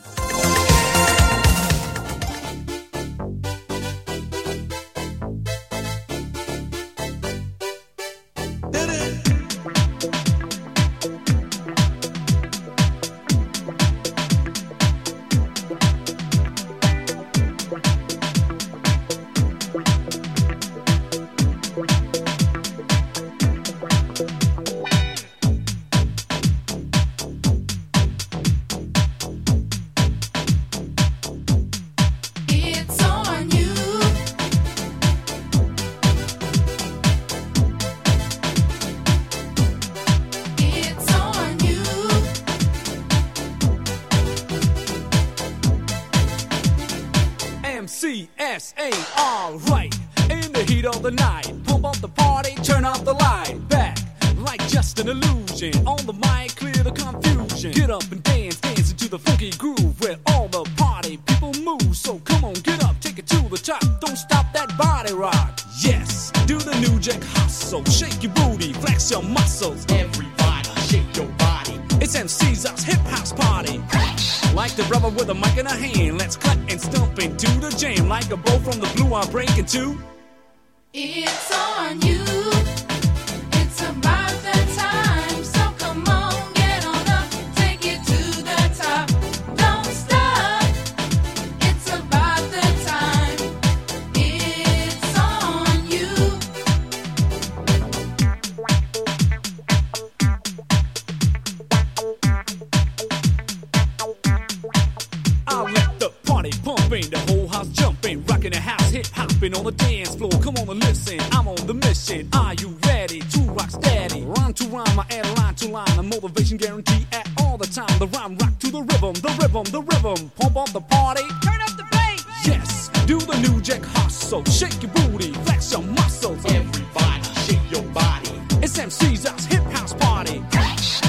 Party 106.88 107.02
pumping, 107.02 107.10
the 107.10 107.32
whole 107.32 107.48
house 107.48 107.68
jumping, 107.68 108.24
rocking 108.24 108.50
the 108.50 108.60
house, 108.60 108.90
hip 108.90 109.06
hopping 109.06 109.54
on 109.54 109.64
the 109.64 109.72
dance 109.72 110.14
floor. 110.14 110.30
Come 110.42 110.56
on 110.56 110.68
and 110.68 110.80
listen, 110.80 111.20
I'm 111.32 111.48
on 111.48 111.66
the 111.66 111.74
mission. 111.74 112.28
Are 112.32 112.54
you 112.54 112.76
ready 112.86 113.20
to 113.20 113.40
rock 113.52 113.70
steady? 113.70 114.22
Rhyme 114.22 114.52
to 114.54 114.64
rhyme, 114.68 115.00
I 115.00 115.04
add 115.10 115.38
line 115.38 115.54
to 115.56 115.68
line, 115.68 115.98
a 115.98 116.02
motivation 116.02 116.56
guarantee 116.56 117.06
at 117.12 117.28
all 117.38 117.56
the 117.56 117.66
time. 117.66 117.98
The 117.98 118.06
rhyme 118.08 118.36
rock 118.38 118.58
to 118.60 118.70
the 118.70 118.82
rhythm, 118.82 119.14
the 119.14 119.36
rhythm, 119.40 119.64
the 119.64 119.82
rhythm. 119.82 120.30
Pump 120.36 120.56
up 120.56 120.72
the 120.72 120.80
party, 120.80 121.22
turn 121.42 121.60
up 121.60 121.76
the 121.76 121.86
bass. 121.90 122.24
Yes, 122.46 122.90
do 123.06 123.18
the 123.18 123.36
new 123.40 123.60
jack 123.60 123.82
hustle, 123.82 124.44
shake 124.44 124.82
your 124.82 124.92
booty, 124.92 125.32
flex 125.44 125.72
your 125.72 125.82
muscles. 125.82 126.44
Everybody, 126.46 127.22
shake 127.46 127.70
your 127.70 127.82
body. 127.92 128.30
It's 128.62 128.78
MC's 128.78 129.26
us 129.26 129.44
hip 129.46 129.62
house 129.64 129.94
party. 129.94 130.42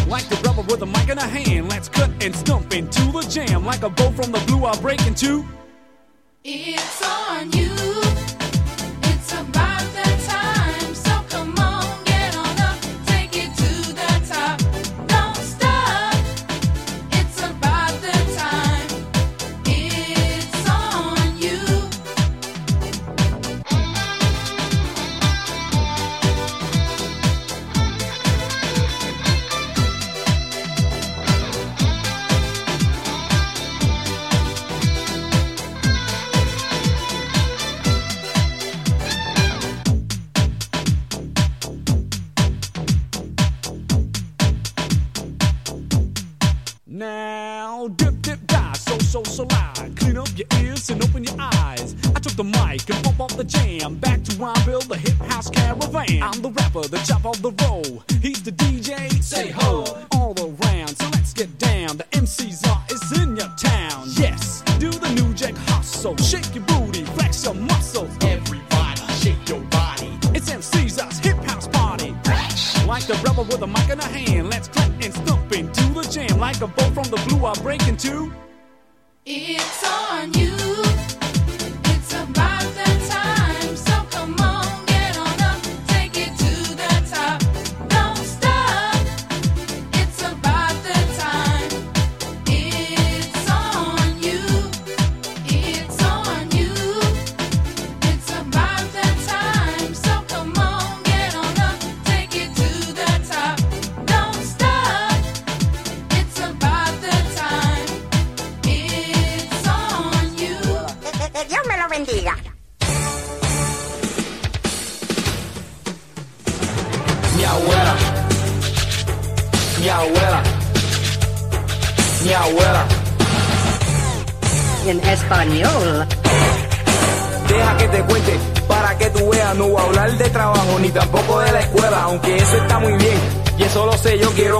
Like 0.07 0.29
the 0.29 0.39
brother 0.41 0.61
with 0.61 0.81
a 0.81 0.85
mic 0.85 1.09
in 1.09 1.17
a 1.17 1.27
hand, 1.27 1.67
let's 1.67 1.89
cut 1.89 2.09
and 2.23 2.33
stump 2.33 2.73
into 2.73 3.11
the 3.11 3.27
jam. 3.29 3.65
Like 3.65 3.83
a 3.83 3.89
bow 3.89 4.09
from 4.11 4.31
the 4.31 4.39
blue, 4.47 4.63
I'll 4.63 4.81
break 4.81 5.05
into. 5.05 5.45
It's 6.49 7.01
on 7.03 7.51
you. 7.51 8.26
Rapper, 56.77 56.89
the 56.89 56.97
chop 56.99 57.25
of 57.25 57.41
the 57.41 57.51
roll. 57.63 58.06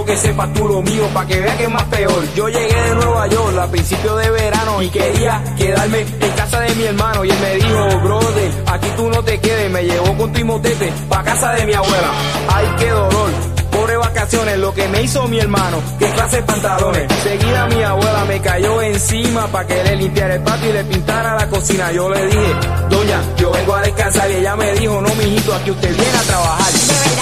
Que 0.08 0.16
sepas 0.16 0.50
tú 0.54 0.66
lo 0.66 0.80
mío, 0.80 1.06
para 1.12 1.26
que 1.26 1.38
veas 1.38 1.54
que 1.56 1.64
es 1.64 1.70
más 1.70 1.84
peor. 1.84 2.34
Yo 2.34 2.48
llegué 2.48 2.82
de 2.82 2.94
Nueva 2.94 3.26
York 3.26 3.58
a 3.58 3.66
principios 3.66 4.18
de 4.22 4.30
verano 4.30 4.82
y 4.82 4.88
quería 4.88 5.44
quedarme 5.54 6.00
en 6.00 6.30
casa 6.34 6.60
de 6.60 6.74
mi 6.76 6.84
hermano. 6.84 7.26
Y 7.26 7.30
él 7.30 7.38
me 7.38 7.54
dijo, 7.56 8.00
brother, 8.00 8.50
aquí 8.68 8.88
tú 8.96 9.10
no 9.10 9.22
te 9.22 9.38
quedes. 9.38 9.70
Me 9.70 9.84
llevó 9.84 10.16
con 10.16 10.32
tu 10.32 10.46
motete 10.46 10.90
pa' 11.10 11.22
casa 11.22 11.52
de 11.52 11.66
mi 11.66 11.74
abuela. 11.74 12.10
Ay, 12.48 12.66
qué 12.78 12.88
dolor. 12.88 13.30
Pobre 13.70 13.96
vacaciones 13.98 14.58
lo 14.58 14.72
que 14.72 14.88
me 14.88 15.02
hizo 15.02 15.28
mi 15.28 15.40
hermano, 15.40 15.76
que 15.98 16.10
clase 16.12 16.36
de 16.36 16.42
pantalones. 16.42 17.12
Seguida 17.22 17.66
mi 17.66 17.82
abuela 17.82 18.24
me 18.24 18.40
cayó 18.40 18.80
encima 18.80 19.46
para 19.48 19.66
que 19.66 19.84
le 19.84 19.96
limpiara 19.96 20.36
el 20.36 20.42
patio 20.42 20.70
y 20.70 20.72
le 20.72 20.84
pintara 20.84 21.34
la 21.34 21.48
cocina. 21.50 21.92
Yo 21.92 22.08
le 22.08 22.26
dije, 22.28 22.54
doña, 22.88 23.20
yo 23.36 23.52
vengo 23.52 23.74
a 23.74 23.82
descansar 23.82 24.30
y 24.30 24.36
ella 24.36 24.56
me 24.56 24.72
dijo, 24.72 25.02
no 25.02 25.14
mijito, 25.16 25.54
aquí 25.54 25.70
usted 25.70 25.94
viene 25.94 26.16
a 26.16 26.22
trabajar. 26.22 27.17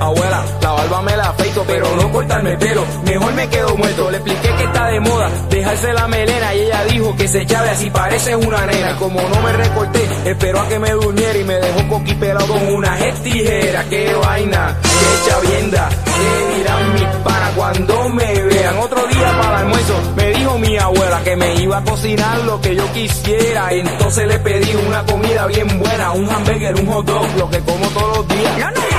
Abuela, 0.00 0.44
la 0.60 0.72
barba 0.72 1.02
me 1.02 1.16
la 1.16 1.30
afeito, 1.30 1.64
pero 1.66 1.86
no 1.96 2.12
cortarme 2.12 2.52
el 2.52 2.58
pelo. 2.58 2.84
Mejor 3.04 3.32
me 3.34 3.48
quedo 3.48 3.76
muerto. 3.76 4.10
Le 4.10 4.18
expliqué 4.18 4.48
que 4.56 4.64
está 4.64 4.86
de 4.86 5.00
moda 5.00 5.30
dejarse 5.50 5.92
la 5.92 6.08
melena 6.08 6.54
y 6.54 6.60
ella 6.60 6.84
dijo 6.84 7.16
que 7.16 7.28
se 7.28 7.46
chave 7.46 7.70
así 7.70 7.90
pareces 7.90 8.36
una 8.36 8.66
nena. 8.66 8.96
Como 8.96 9.20
no 9.20 9.40
me 9.42 9.52
recorté, 9.52 10.06
esperó 10.24 10.60
a 10.60 10.68
que 10.68 10.78
me 10.78 10.90
durmiera 10.90 11.38
y 11.38 11.44
me 11.44 11.54
dejó 11.54 11.88
coquipelado 11.88 12.46
con 12.46 12.74
una 12.74 12.96
tijera. 13.22 13.84
Qué 13.88 14.14
vaina, 14.14 14.76
qué 14.82 15.30
chavienda, 15.30 15.88
qué 16.04 16.56
dirán 16.56 16.94
mis 16.94 17.08
panas 17.24 17.52
cuando 17.56 18.08
me 18.10 18.42
vean. 18.42 18.78
Otro 18.78 19.06
día 19.06 19.38
para 19.40 19.60
el 19.60 19.66
almuerzo 19.66 19.94
me 20.16 20.30
dijo 20.30 20.58
mi 20.58 20.76
abuela 20.76 21.22
que 21.22 21.36
me 21.36 21.54
iba 21.56 21.78
a 21.78 21.84
cocinar 21.84 22.38
lo 22.44 22.60
que 22.60 22.74
yo 22.74 22.92
quisiera. 22.92 23.72
Entonces 23.72 24.26
le 24.26 24.38
pedí 24.38 24.74
una 24.86 25.04
comida 25.04 25.46
bien 25.46 25.78
buena, 25.78 26.12
un 26.12 26.28
hamburger, 26.28 26.74
un 26.80 26.86
hot 26.86 27.06
dog, 27.06 27.26
lo 27.38 27.50
que 27.50 27.60
como 27.60 27.86
todos 27.88 28.18
los 28.18 28.28
días. 28.28 28.93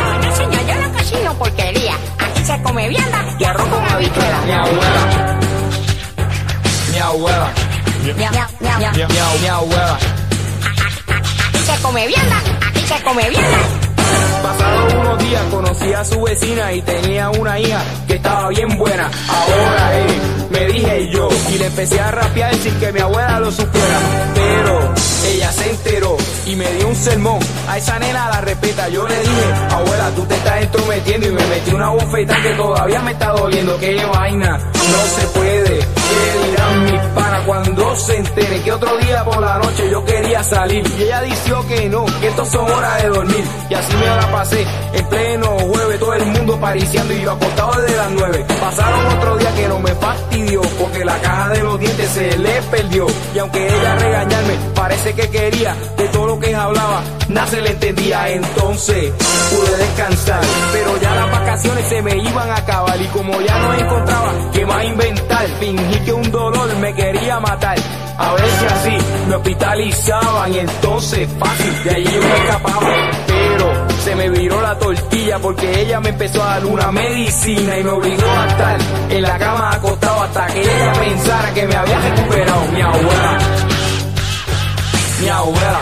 Porquería. 1.36 1.94
Aquí 2.20 2.44
se 2.46 2.62
come 2.64 2.90
vianda 2.90 3.26
y 3.40 3.44
arroz 3.44 3.68
con 3.68 3.84
habichuela. 3.86 4.42
Mi 4.46 4.52
abuela. 4.52 5.40
Mi 6.92 7.00
abuela. 7.00 7.52
Miau. 8.02 8.92
Mi, 8.92 8.98
mi- 8.98 9.42
mi 9.42 9.48
abuela. 9.48 9.98
Aquí 11.50 11.60
se 11.66 11.82
come 11.82 12.08
vianda. 12.08 12.38
Aquí 12.70 12.82
se 12.88 13.04
come 13.04 13.30
vianda. 13.30 13.58
Pasados 14.44 14.94
unos 14.94 15.18
días 15.20 15.42
conocí 15.50 15.94
a 15.94 16.06
su 16.06 16.22
vecina 16.22 16.72
y 16.72 16.82
tenía 16.82 17.30
una 17.32 17.60
hija 17.60 17.82
que 18.08 18.16
estaba 18.16 18.50
bien 18.50 18.78
buena. 18.78 19.10
Ahora 19.28 19.98
eh, 19.98 20.45
me 20.56 20.66
dije 20.68 21.10
yo 21.10 21.28
y 21.54 21.58
le 21.58 21.66
empecé 21.68 22.00
a 22.00 22.12
rapear 22.12 22.56
sin 22.56 22.74
que 22.80 22.92
mi 22.92 23.00
abuela 23.00 23.40
lo 23.40 23.52
supiera. 23.52 24.00
Pero 24.34 24.94
ella 25.28 25.52
se 25.52 25.70
enteró 25.70 26.18
y 26.46 26.56
me 26.56 26.72
dio 26.74 26.88
un 26.88 26.96
sermón. 26.96 27.40
A 27.68 27.78
esa 27.78 28.00
nena 28.00 28.30
la 28.30 28.42
respeta. 28.42 28.88
Yo 28.90 29.08
le 29.08 29.20
dije, 29.20 29.54
abuela, 29.70 30.10
tú 30.16 30.26
te 30.26 30.36
estás 30.36 30.62
entrometiendo 30.62 31.28
y 31.28 31.32
me 31.32 31.46
metí 31.48 31.72
una 31.72 31.90
bofeta 31.90 32.42
que 32.42 32.50
todavía 32.54 33.02
me 33.02 33.12
está 33.12 33.32
doliendo. 33.32 33.78
Qué 33.80 34.06
vaina, 34.06 34.58
no 34.58 35.22
se 35.22 35.28
puede. 35.28 35.65
¿Qué 36.26 36.50
dirán 36.50 36.84
mis 36.86 37.02
panas 37.14 37.42
cuando 37.46 37.96
se 37.96 38.18
enteren 38.18 38.64
que 38.64 38.72
otro 38.72 38.98
día 38.98 39.24
por 39.24 39.40
la 39.40 39.60
noche 39.60 39.90
yo 39.92 40.04
quería 40.04 40.44
salir? 40.44 40.84
Y 40.98 41.04
ella 41.04 41.22
dijo 41.22 41.68
que 41.68 41.90
no, 41.90 42.06
que 42.20 42.28
esto 42.28 42.46
son 42.46 42.70
horas 42.72 43.04
de 43.04 43.10
dormir. 43.10 43.44
Y 43.70 43.74
así 43.76 43.94
me 43.96 44.06
la 44.08 44.32
pasé 44.32 44.66
en 44.94 45.06
pleno 45.08 45.48
jueves, 45.48 46.00
todo 46.00 46.14
el 46.14 46.26
mundo 46.26 46.60
pariciando 46.60 47.14
y 47.14 47.22
yo 47.22 47.32
acostado 47.32 47.82
desde 47.82 47.98
las 47.98 48.12
nueve. 48.12 48.46
Pasaron 48.60 49.06
otro 49.18 49.38
día 49.38 49.54
que 49.56 49.68
no 49.68 49.80
me 49.80 49.92
fastidió 49.96 50.62
porque 50.80 51.06
la 51.06 51.18
caja 51.20 51.50
de 51.50 51.64
los 51.64 51.80
dientes 51.80 52.10
se 52.10 52.38
le 52.38 52.62
perdió. 52.64 53.06
Y 53.36 53.40
aunque 53.40 53.68
ella 53.68 53.96
regañarme, 53.96 54.58
parece 54.74 55.14
que 55.14 55.30
quería 55.30 55.76
de 55.98 56.08
todo 56.08 56.28
lo 56.28 56.40
que 56.40 56.56
hablaba, 56.56 57.04
nada 57.30 57.48
se 57.48 57.62
le 57.62 57.70
entendía. 57.70 58.30
Entonces 58.30 59.14
pude 59.52 59.78
descansar, 59.78 60.42
pero 60.74 61.00
ya 61.00 61.16
las 61.16 61.32
vacaciones 61.32 61.86
se 61.88 62.02
me 62.02 62.18
iban 62.18 62.50
a 62.50 62.56
acabar 62.58 63.00
y 63.00 63.08
como 63.08 63.40
ya 63.42 63.60
no 63.60 63.74
encontraba 63.74 64.34
qué 64.54 64.66
más 64.66 64.84
inventar, 64.86 65.48
fingí 65.60 66.00
que 66.00 66.14
un 66.16 66.32
dolor 66.32 66.76
me 66.78 66.94
quería 66.94 67.40
matar. 67.40 67.78
A 68.18 68.34
ver 68.34 68.50
si 68.60 68.66
así 68.66 68.98
me 69.28 69.36
hospitalizaban 69.36 70.54
y 70.54 70.60
entonces 70.60 71.30
fácil 71.38 71.84
de 71.84 71.90
allí 71.90 72.06
yo 72.06 72.22
me 72.22 72.38
escapaba. 72.38 72.90
Pero 73.28 73.88
se 74.04 74.16
me 74.16 74.30
viró 74.30 74.62
la 74.62 74.78
tortilla 74.78 75.40
porque 75.40 75.82
ella 75.82 76.00
me 76.00 76.10
empezó 76.10 76.42
a 76.44 76.48
dar 76.48 76.66
una 76.66 76.92
medicina 76.92 77.78
y 77.78 77.84
me 77.84 77.90
obligó 77.90 78.30
a 78.30 78.48
estar 78.48 78.78
en 79.10 79.22
la 79.22 79.38
cama 79.38 79.72
acostado 79.74 80.24
hasta 80.24 80.48
que 80.48 80.62
ella 80.62 80.94
pensara 80.94 81.54
que 81.54 81.68
me 81.68 81.76
había 81.76 82.00
recuperado 82.00 82.62
mi 82.72 82.82
abuela. 82.82 83.38
Mi 85.22 85.30
abuela. 85.30 85.82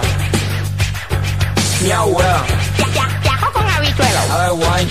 Mi 1.84 1.92
abuela. 1.92 2.44
Ya, 2.78 2.88
ya, 2.94 3.20
viajo 3.22 3.54
con 3.54 3.70
habichuela. 3.70 4.22
A 4.32 4.38
ver, 4.38 4.52
guay. 4.52 4.88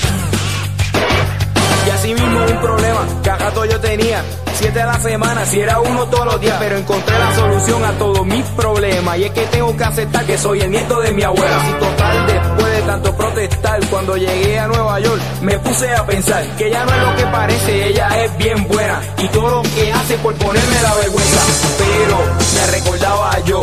Y 1.86 1.90
así 1.90 2.14
mismo 2.14 2.44
un 2.44 2.60
problema 2.60 3.00
que 3.22 3.30
a 3.30 3.36
rato 3.36 3.64
yo 3.64 3.80
tenía. 3.80 4.22
Siete 4.62 4.80
a 4.80 4.86
la 4.86 5.00
semana, 5.00 5.44
si 5.44 5.58
era 5.58 5.80
uno 5.80 6.06
todos 6.06 6.24
los 6.24 6.40
días, 6.40 6.54
pero 6.60 6.76
encontré 6.76 7.18
la 7.18 7.34
solución 7.34 7.84
a 7.84 7.90
todos 7.98 8.24
mis 8.24 8.44
problemas. 8.50 9.18
Y 9.18 9.24
es 9.24 9.32
que 9.32 9.44
tengo 9.46 9.76
que 9.76 9.82
aceptar 9.82 10.24
que 10.24 10.38
soy 10.38 10.60
el 10.60 10.70
nieto 10.70 11.00
de 11.00 11.10
mi 11.10 11.24
abuela. 11.24 11.60
Si 11.66 11.72
total, 11.72 12.26
después 12.28 12.76
de 12.76 12.82
tanto 12.82 13.16
protestar, 13.16 13.80
cuando 13.90 14.16
llegué 14.16 14.60
a 14.60 14.68
Nueva 14.68 15.00
York, 15.00 15.20
me 15.40 15.58
puse 15.58 15.92
a 15.92 16.06
pensar 16.06 16.46
que 16.56 16.68
ella 16.68 16.84
no 16.84 16.94
es 16.94 17.02
lo 17.02 17.16
que 17.16 17.26
parece, 17.32 17.88
ella 17.88 18.24
es 18.24 18.36
bien 18.36 18.68
buena. 18.68 19.00
Y 19.18 19.26
todo 19.30 19.50
lo 19.50 19.62
que 19.62 19.92
hace 19.92 20.16
por 20.18 20.32
ponerme 20.36 20.80
la 20.80 20.94
vergüenza. 20.94 21.40
Pero 21.78 22.18
me 22.54 22.66
recordaba 22.70 23.40
yo 23.40 23.62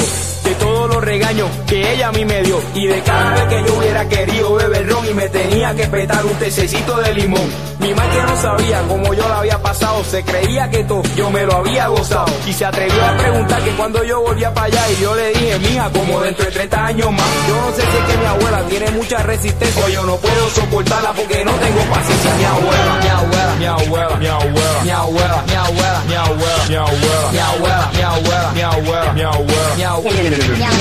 todos 0.79 0.95
los 0.95 1.03
regaños 1.03 1.49
que 1.67 1.93
ella 1.93 2.07
a 2.07 2.11
mí 2.13 2.23
me 2.23 2.41
dio 2.41 2.57
y 2.73 2.87
de 2.87 3.01
cada 3.01 3.33
vez 3.33 3.43
que 3.49 3.67
yo 3.67 3.77
hubiera 3.77 4.07
querido 4.07 4.55
beber 4.55 4.87
ron 4.87 5.05
y 5.09 5.13
me 5.13 5.27
tenía 5.27 5.75
que 5.75 5.85
petar 5.87 6.25
un 6.25 6.33
tececito 6.35 6.95
de 7.01 7.13
limón. 7.15 7.69
Mi 7.79 7.93
madre 7.93 8.23
no 8.23 8.41
sabía 8.41 8.81
cómo 8.87 9.13
yo 9.13 9.27
la 9.27 9.39
había 9.39 9.61
pasado, 9.61 10.01
se 10.05 10.23
creía 10.23 10.69
que 10.69 10.85
todo 10.85 11.03
yo 11.17 11.29
me 11.31 11.45
lo 11.45 11.57
había 11.57 11.87
gozado 11.87 12.27
y 12.47 12.53
se 12.53 12.63
atrevió 12.63 13.05
a 13.05 13.17
preguntar 13.17 13.61
que 13.61 13.71
cuando 13.71 14.03
yo 14.05 14.21
volvía 14.21 14.53
para 14.53 14.67
allá 14.67 14.91
y 14.91 15.01
yo 15.01 15.15
le 15.15 15.29
dije, 15.33 15.59
mija, 15.59 15.89
como 15.89 16.21
dentro 16.21 16.45
de 16.45 16.51
30 16.51 16.85
años 16.85 17.11
más. 17.11 17.27
Yo 17.47 17.55
no 17.55 17.75
sé 17.75 17.81
si 17.81 17.97
es 17.97 18.03
que 18.03 18.17
mi 18.17 18.25
abuela 18.25 18.61
tiene 18.69 18.91
mucha 18.91 19.23
resistencia 19.23 19.85
o 19.85 19.89
yo 19.89 20.03
no 20.05 20.15
puedo 20.15 20.49
soportarla 20.49 21.11
porque 21.11 21.43
no 21.43 21.51
tengo 21.51 21.81
paciencia. 21.93 22.35
Mi 22.35 22.45
abuela, 22.45 22.99
mi 23.01 23.07
abuela, 23.09 23.55
mi 23.55 23.65
abuela, 23.65 24.15
mi 24.17 24.27
abuela, 24.27 24.83
mi 24.83 24.89
abuela, 24.89 25.43
mi 25.47 25.55
abuela, 25.55 26.03
mi 26.07 26.15
abuela, 26.15 26.69
mi 26.69 27.37
abuela, 27.37 27.91
mi 27.91 28.01
abuela, 28.01 28.53
mi 28.53 28.61
abuela, 28.61 29.13
mi 29.13 29.21
abuela, 29.21 29.73
mi 29.75 29.83
abuela, 29.83 30.21
mi 30.55 30.63
abuela. 30.63 30.78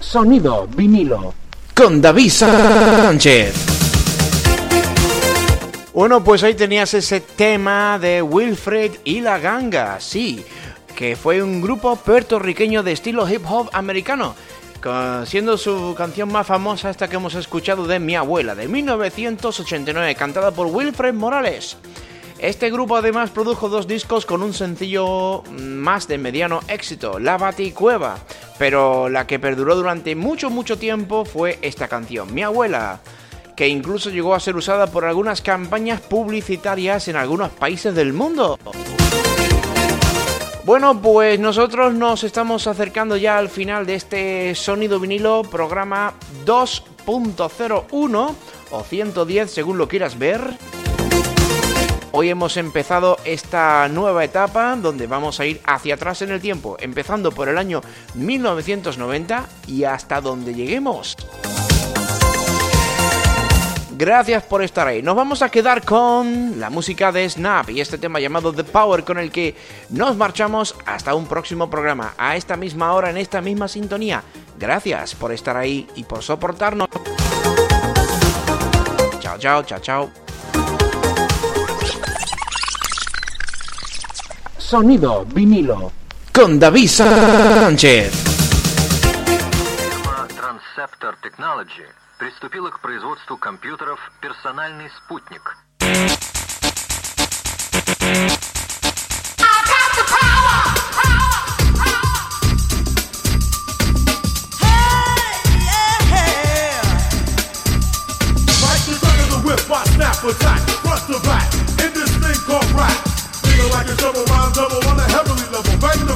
Sonido 0.00 0.66
vinilo. 0.74 1.34
con 1.72 2.02
David 2.02 2.30
Sánchez. 2.30 3.54
Bueno, 5.94 6.24
pues 6.24 6.42
ahí 6.42 6.54
tenías 6.54 6.92
ese 6.94 7.20
tema 7.20 7.98
de 7.98 8.20
Wilfred 8.20 8.92
y 9.04 9.20
la 9.20 9.38
ganga, 9.38 10.00
sí, 10.00 10.44
que 10.96 11.16
fue 11.16 11.42
un 11.42 11.62
grupo 11.62 11.96
puertorriqueño 11.96 12.82
de 12.82 12.92
estilo 12.92 13.28
hip 13.28 13.42
hop 13.48 13.70
americano, 13.72 14.34
siendo 15.26 15.56
su 15.56 15.94
canción 15.96 16.30
más 16.32 16.46
famosa 16.46 16.90
esta 16.90 17.08
que 17.08 17.16
hemos 17.16 17.34
escuchado 17.34 17.86
de 17.86 17.98
Mi 17.98 18.16
abuela, 18.16 18.54
de 18.54 18.66
1989, 18.66 20.14
cantada 20.16 20.50
por 20.50 20.66
Wilfred 20.66 21.14
Morales. 21.14 21.76
Este 22.40 22.70
grupo 22.70 22.96
además 22.96 23.28
produjo 23.28 23.68
dos 23.68 23.86
discos 23.86 24.24
con 24.24 24.42
un 24.42 24.54
sencillo 24.54 25.42
más 25.50 26.08
de 26.08 26.16
mediano 26.16 26.60
éxito, 26.68 27.18
La 27.18 27.36
Baticueva, 27.36 28.16
pero 28.58 29.10
la 29.10 29.26
que 29.26 29.38
perduró 29.38 29.76
durante 29.76 30.16
mucho 30.16 30.48
mucho 30.48 30.78
tiempo 30.78 31.26
fue 31.26 31.58
esta 31.60 31.86
canción, 31.86 32.32
Mi 32.32 32.42
abuela, 32.42 33.00
que 33.54 33.68
incluso 33.68 34.08
llegó 34.08 34.34
a 34.34 34.40
ser 34.40 34.56
usada 34.56 34.86
por 34.86 35.04
algunas 35.04 35.42
campañas 35.42 36.00
publicitarias 36.00 37.08
en 37.08 37.16
algunos 37.16 37.50
países 37.50 37.94
del 37.94 38.14
mundo. 38.14 38.58
Bueno, 40.64 40.98
pues 40.98 41.38
nosotros 41.38 41.92
nos 41.92 42.24
estamos 42.24 42.66
acercando 42.66 43.18
ya 43.18 43.36
al 43.36 43.50
final 43.50 43.84
de 43.84 43.96
este 43.96 44.54
Sonido 44.54 44.98
Vinilo 44.98 45.42
programa 45.42 46.14
2.01 46.46 48.34
o 48.70 48.82
110 48.82 49.50
según 49.50 49.76
lo 49.76 49.88
quieras 49.88 50.18
ver. 50.18 50.40
Hoy 52.12 52.28
hemos 52.28 52.56
empezado 52.56 53.18
esta 53.24 53.86
nueva 53.88 54.24
etapa 54.24 54.74
donde 54.74 55.06
vamos 55.06 55.38
a 55.38 55.46
ir 55.46 55.60
hacia 55.64 55.94
atrás 55.94 56.22
en 56.22 56.30
el 56.30 56.40
tiempo, 56.40 56.76
empezando 56.80 57.30
por 57.30 57.48
el 57.48 57.56
año 57.56 57.82
1990 58.14 59.46
y 59.68 59.84
hasta 59.84 60.20
donde 60.20 60.52
lleguemos. 60.52 61.16
Gracias 63.92 64.42
por 64.42 64.62
estar 64.62 64.88
ahí. 64.88 65.02
Nos 65.02 65.14
vamos 65.14 65.42
a 65.42 65.50
quedar 65.50 65.84
con 65.84 66.58
la 66.58 66.68
música 66.70 67.12
de 67.12 67.28
Snap 67.28 67.70
y 67.70 67.80
este 67.80 67.98
tema 67.98 68.18
llamado 68.18 68.52
The 68.52 68.64
Power 68.64 69.04
con 69.04 69.18
el 69.18 69.30
que 69.30 69.54
nos 69.90 70.16
marchamos 70.16 70.74
hasta 70.86 71.14
un 71.14 71.26
próximo 71.26 71.70
programa, 71.70 72.14
a 72.16 72.34
esta 72.34 72.56
misma 72.56 72.92
hora, 72.94 73.10
en 73.10 73.18
esta 73.18 73.40
misma 73.40 73.68
sintonía. 73.68 74.24
Gracias 74.58 75.14
por 75.14 75.32
estar 75.32 75.56
ahí 75.56 75.86
y 75.94 76.04
por 76.04 76.22
soportarnos. 76.22 76.88
Chao, 79.20 79.38
chao, 79.38 79.62
chao, 79.62 79.78
chao. 79.80 80.29
Sonido 84.69 85.25
vinilo. 85.25 85.91
Con 86.33 86.59
David 86.59 86.87
Sánchez. 86.87 88.11
Фирма 89.77 90.27
Transceptor 90.35 91.15
Technology 91.21 91.87
приступила 92.17 92.69
к 92.69 92.79
производству 92.81 93.37
компьютеров 93.37 93.99
«Персональный 94.21 94.89
спутник». 94.97 95.57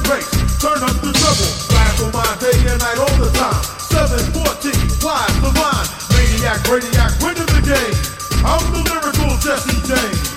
race. 0.09 0.29
Turn 0.61 0.81
up 0.81 0.95
the 1.01 1.11
double. 1.11 1.51
Flash 1.69 2.01
on 2.01 2.11
my 2.11 2.25
day 2.39 2.57
and 2.69 2.79
night 2.81 2.99
all 2.99 3.17
the 3.17 3.31
time. 3.33 3.61
714, 3.89 4.73
wise 5.01 5.37
the 5.41 5.51
mind. 5.55 5.87
Maniac, 6.13 6.61
radiac, 6.67 7.11
winning 7.21 7.49
the 7.49 7.61
game. 7.63 7.95
I'm 8.45 8.61
the 8.73 8.81
lyrical 8.89 9.37
Jesse 9.41 9.81
James. 9.87 10.34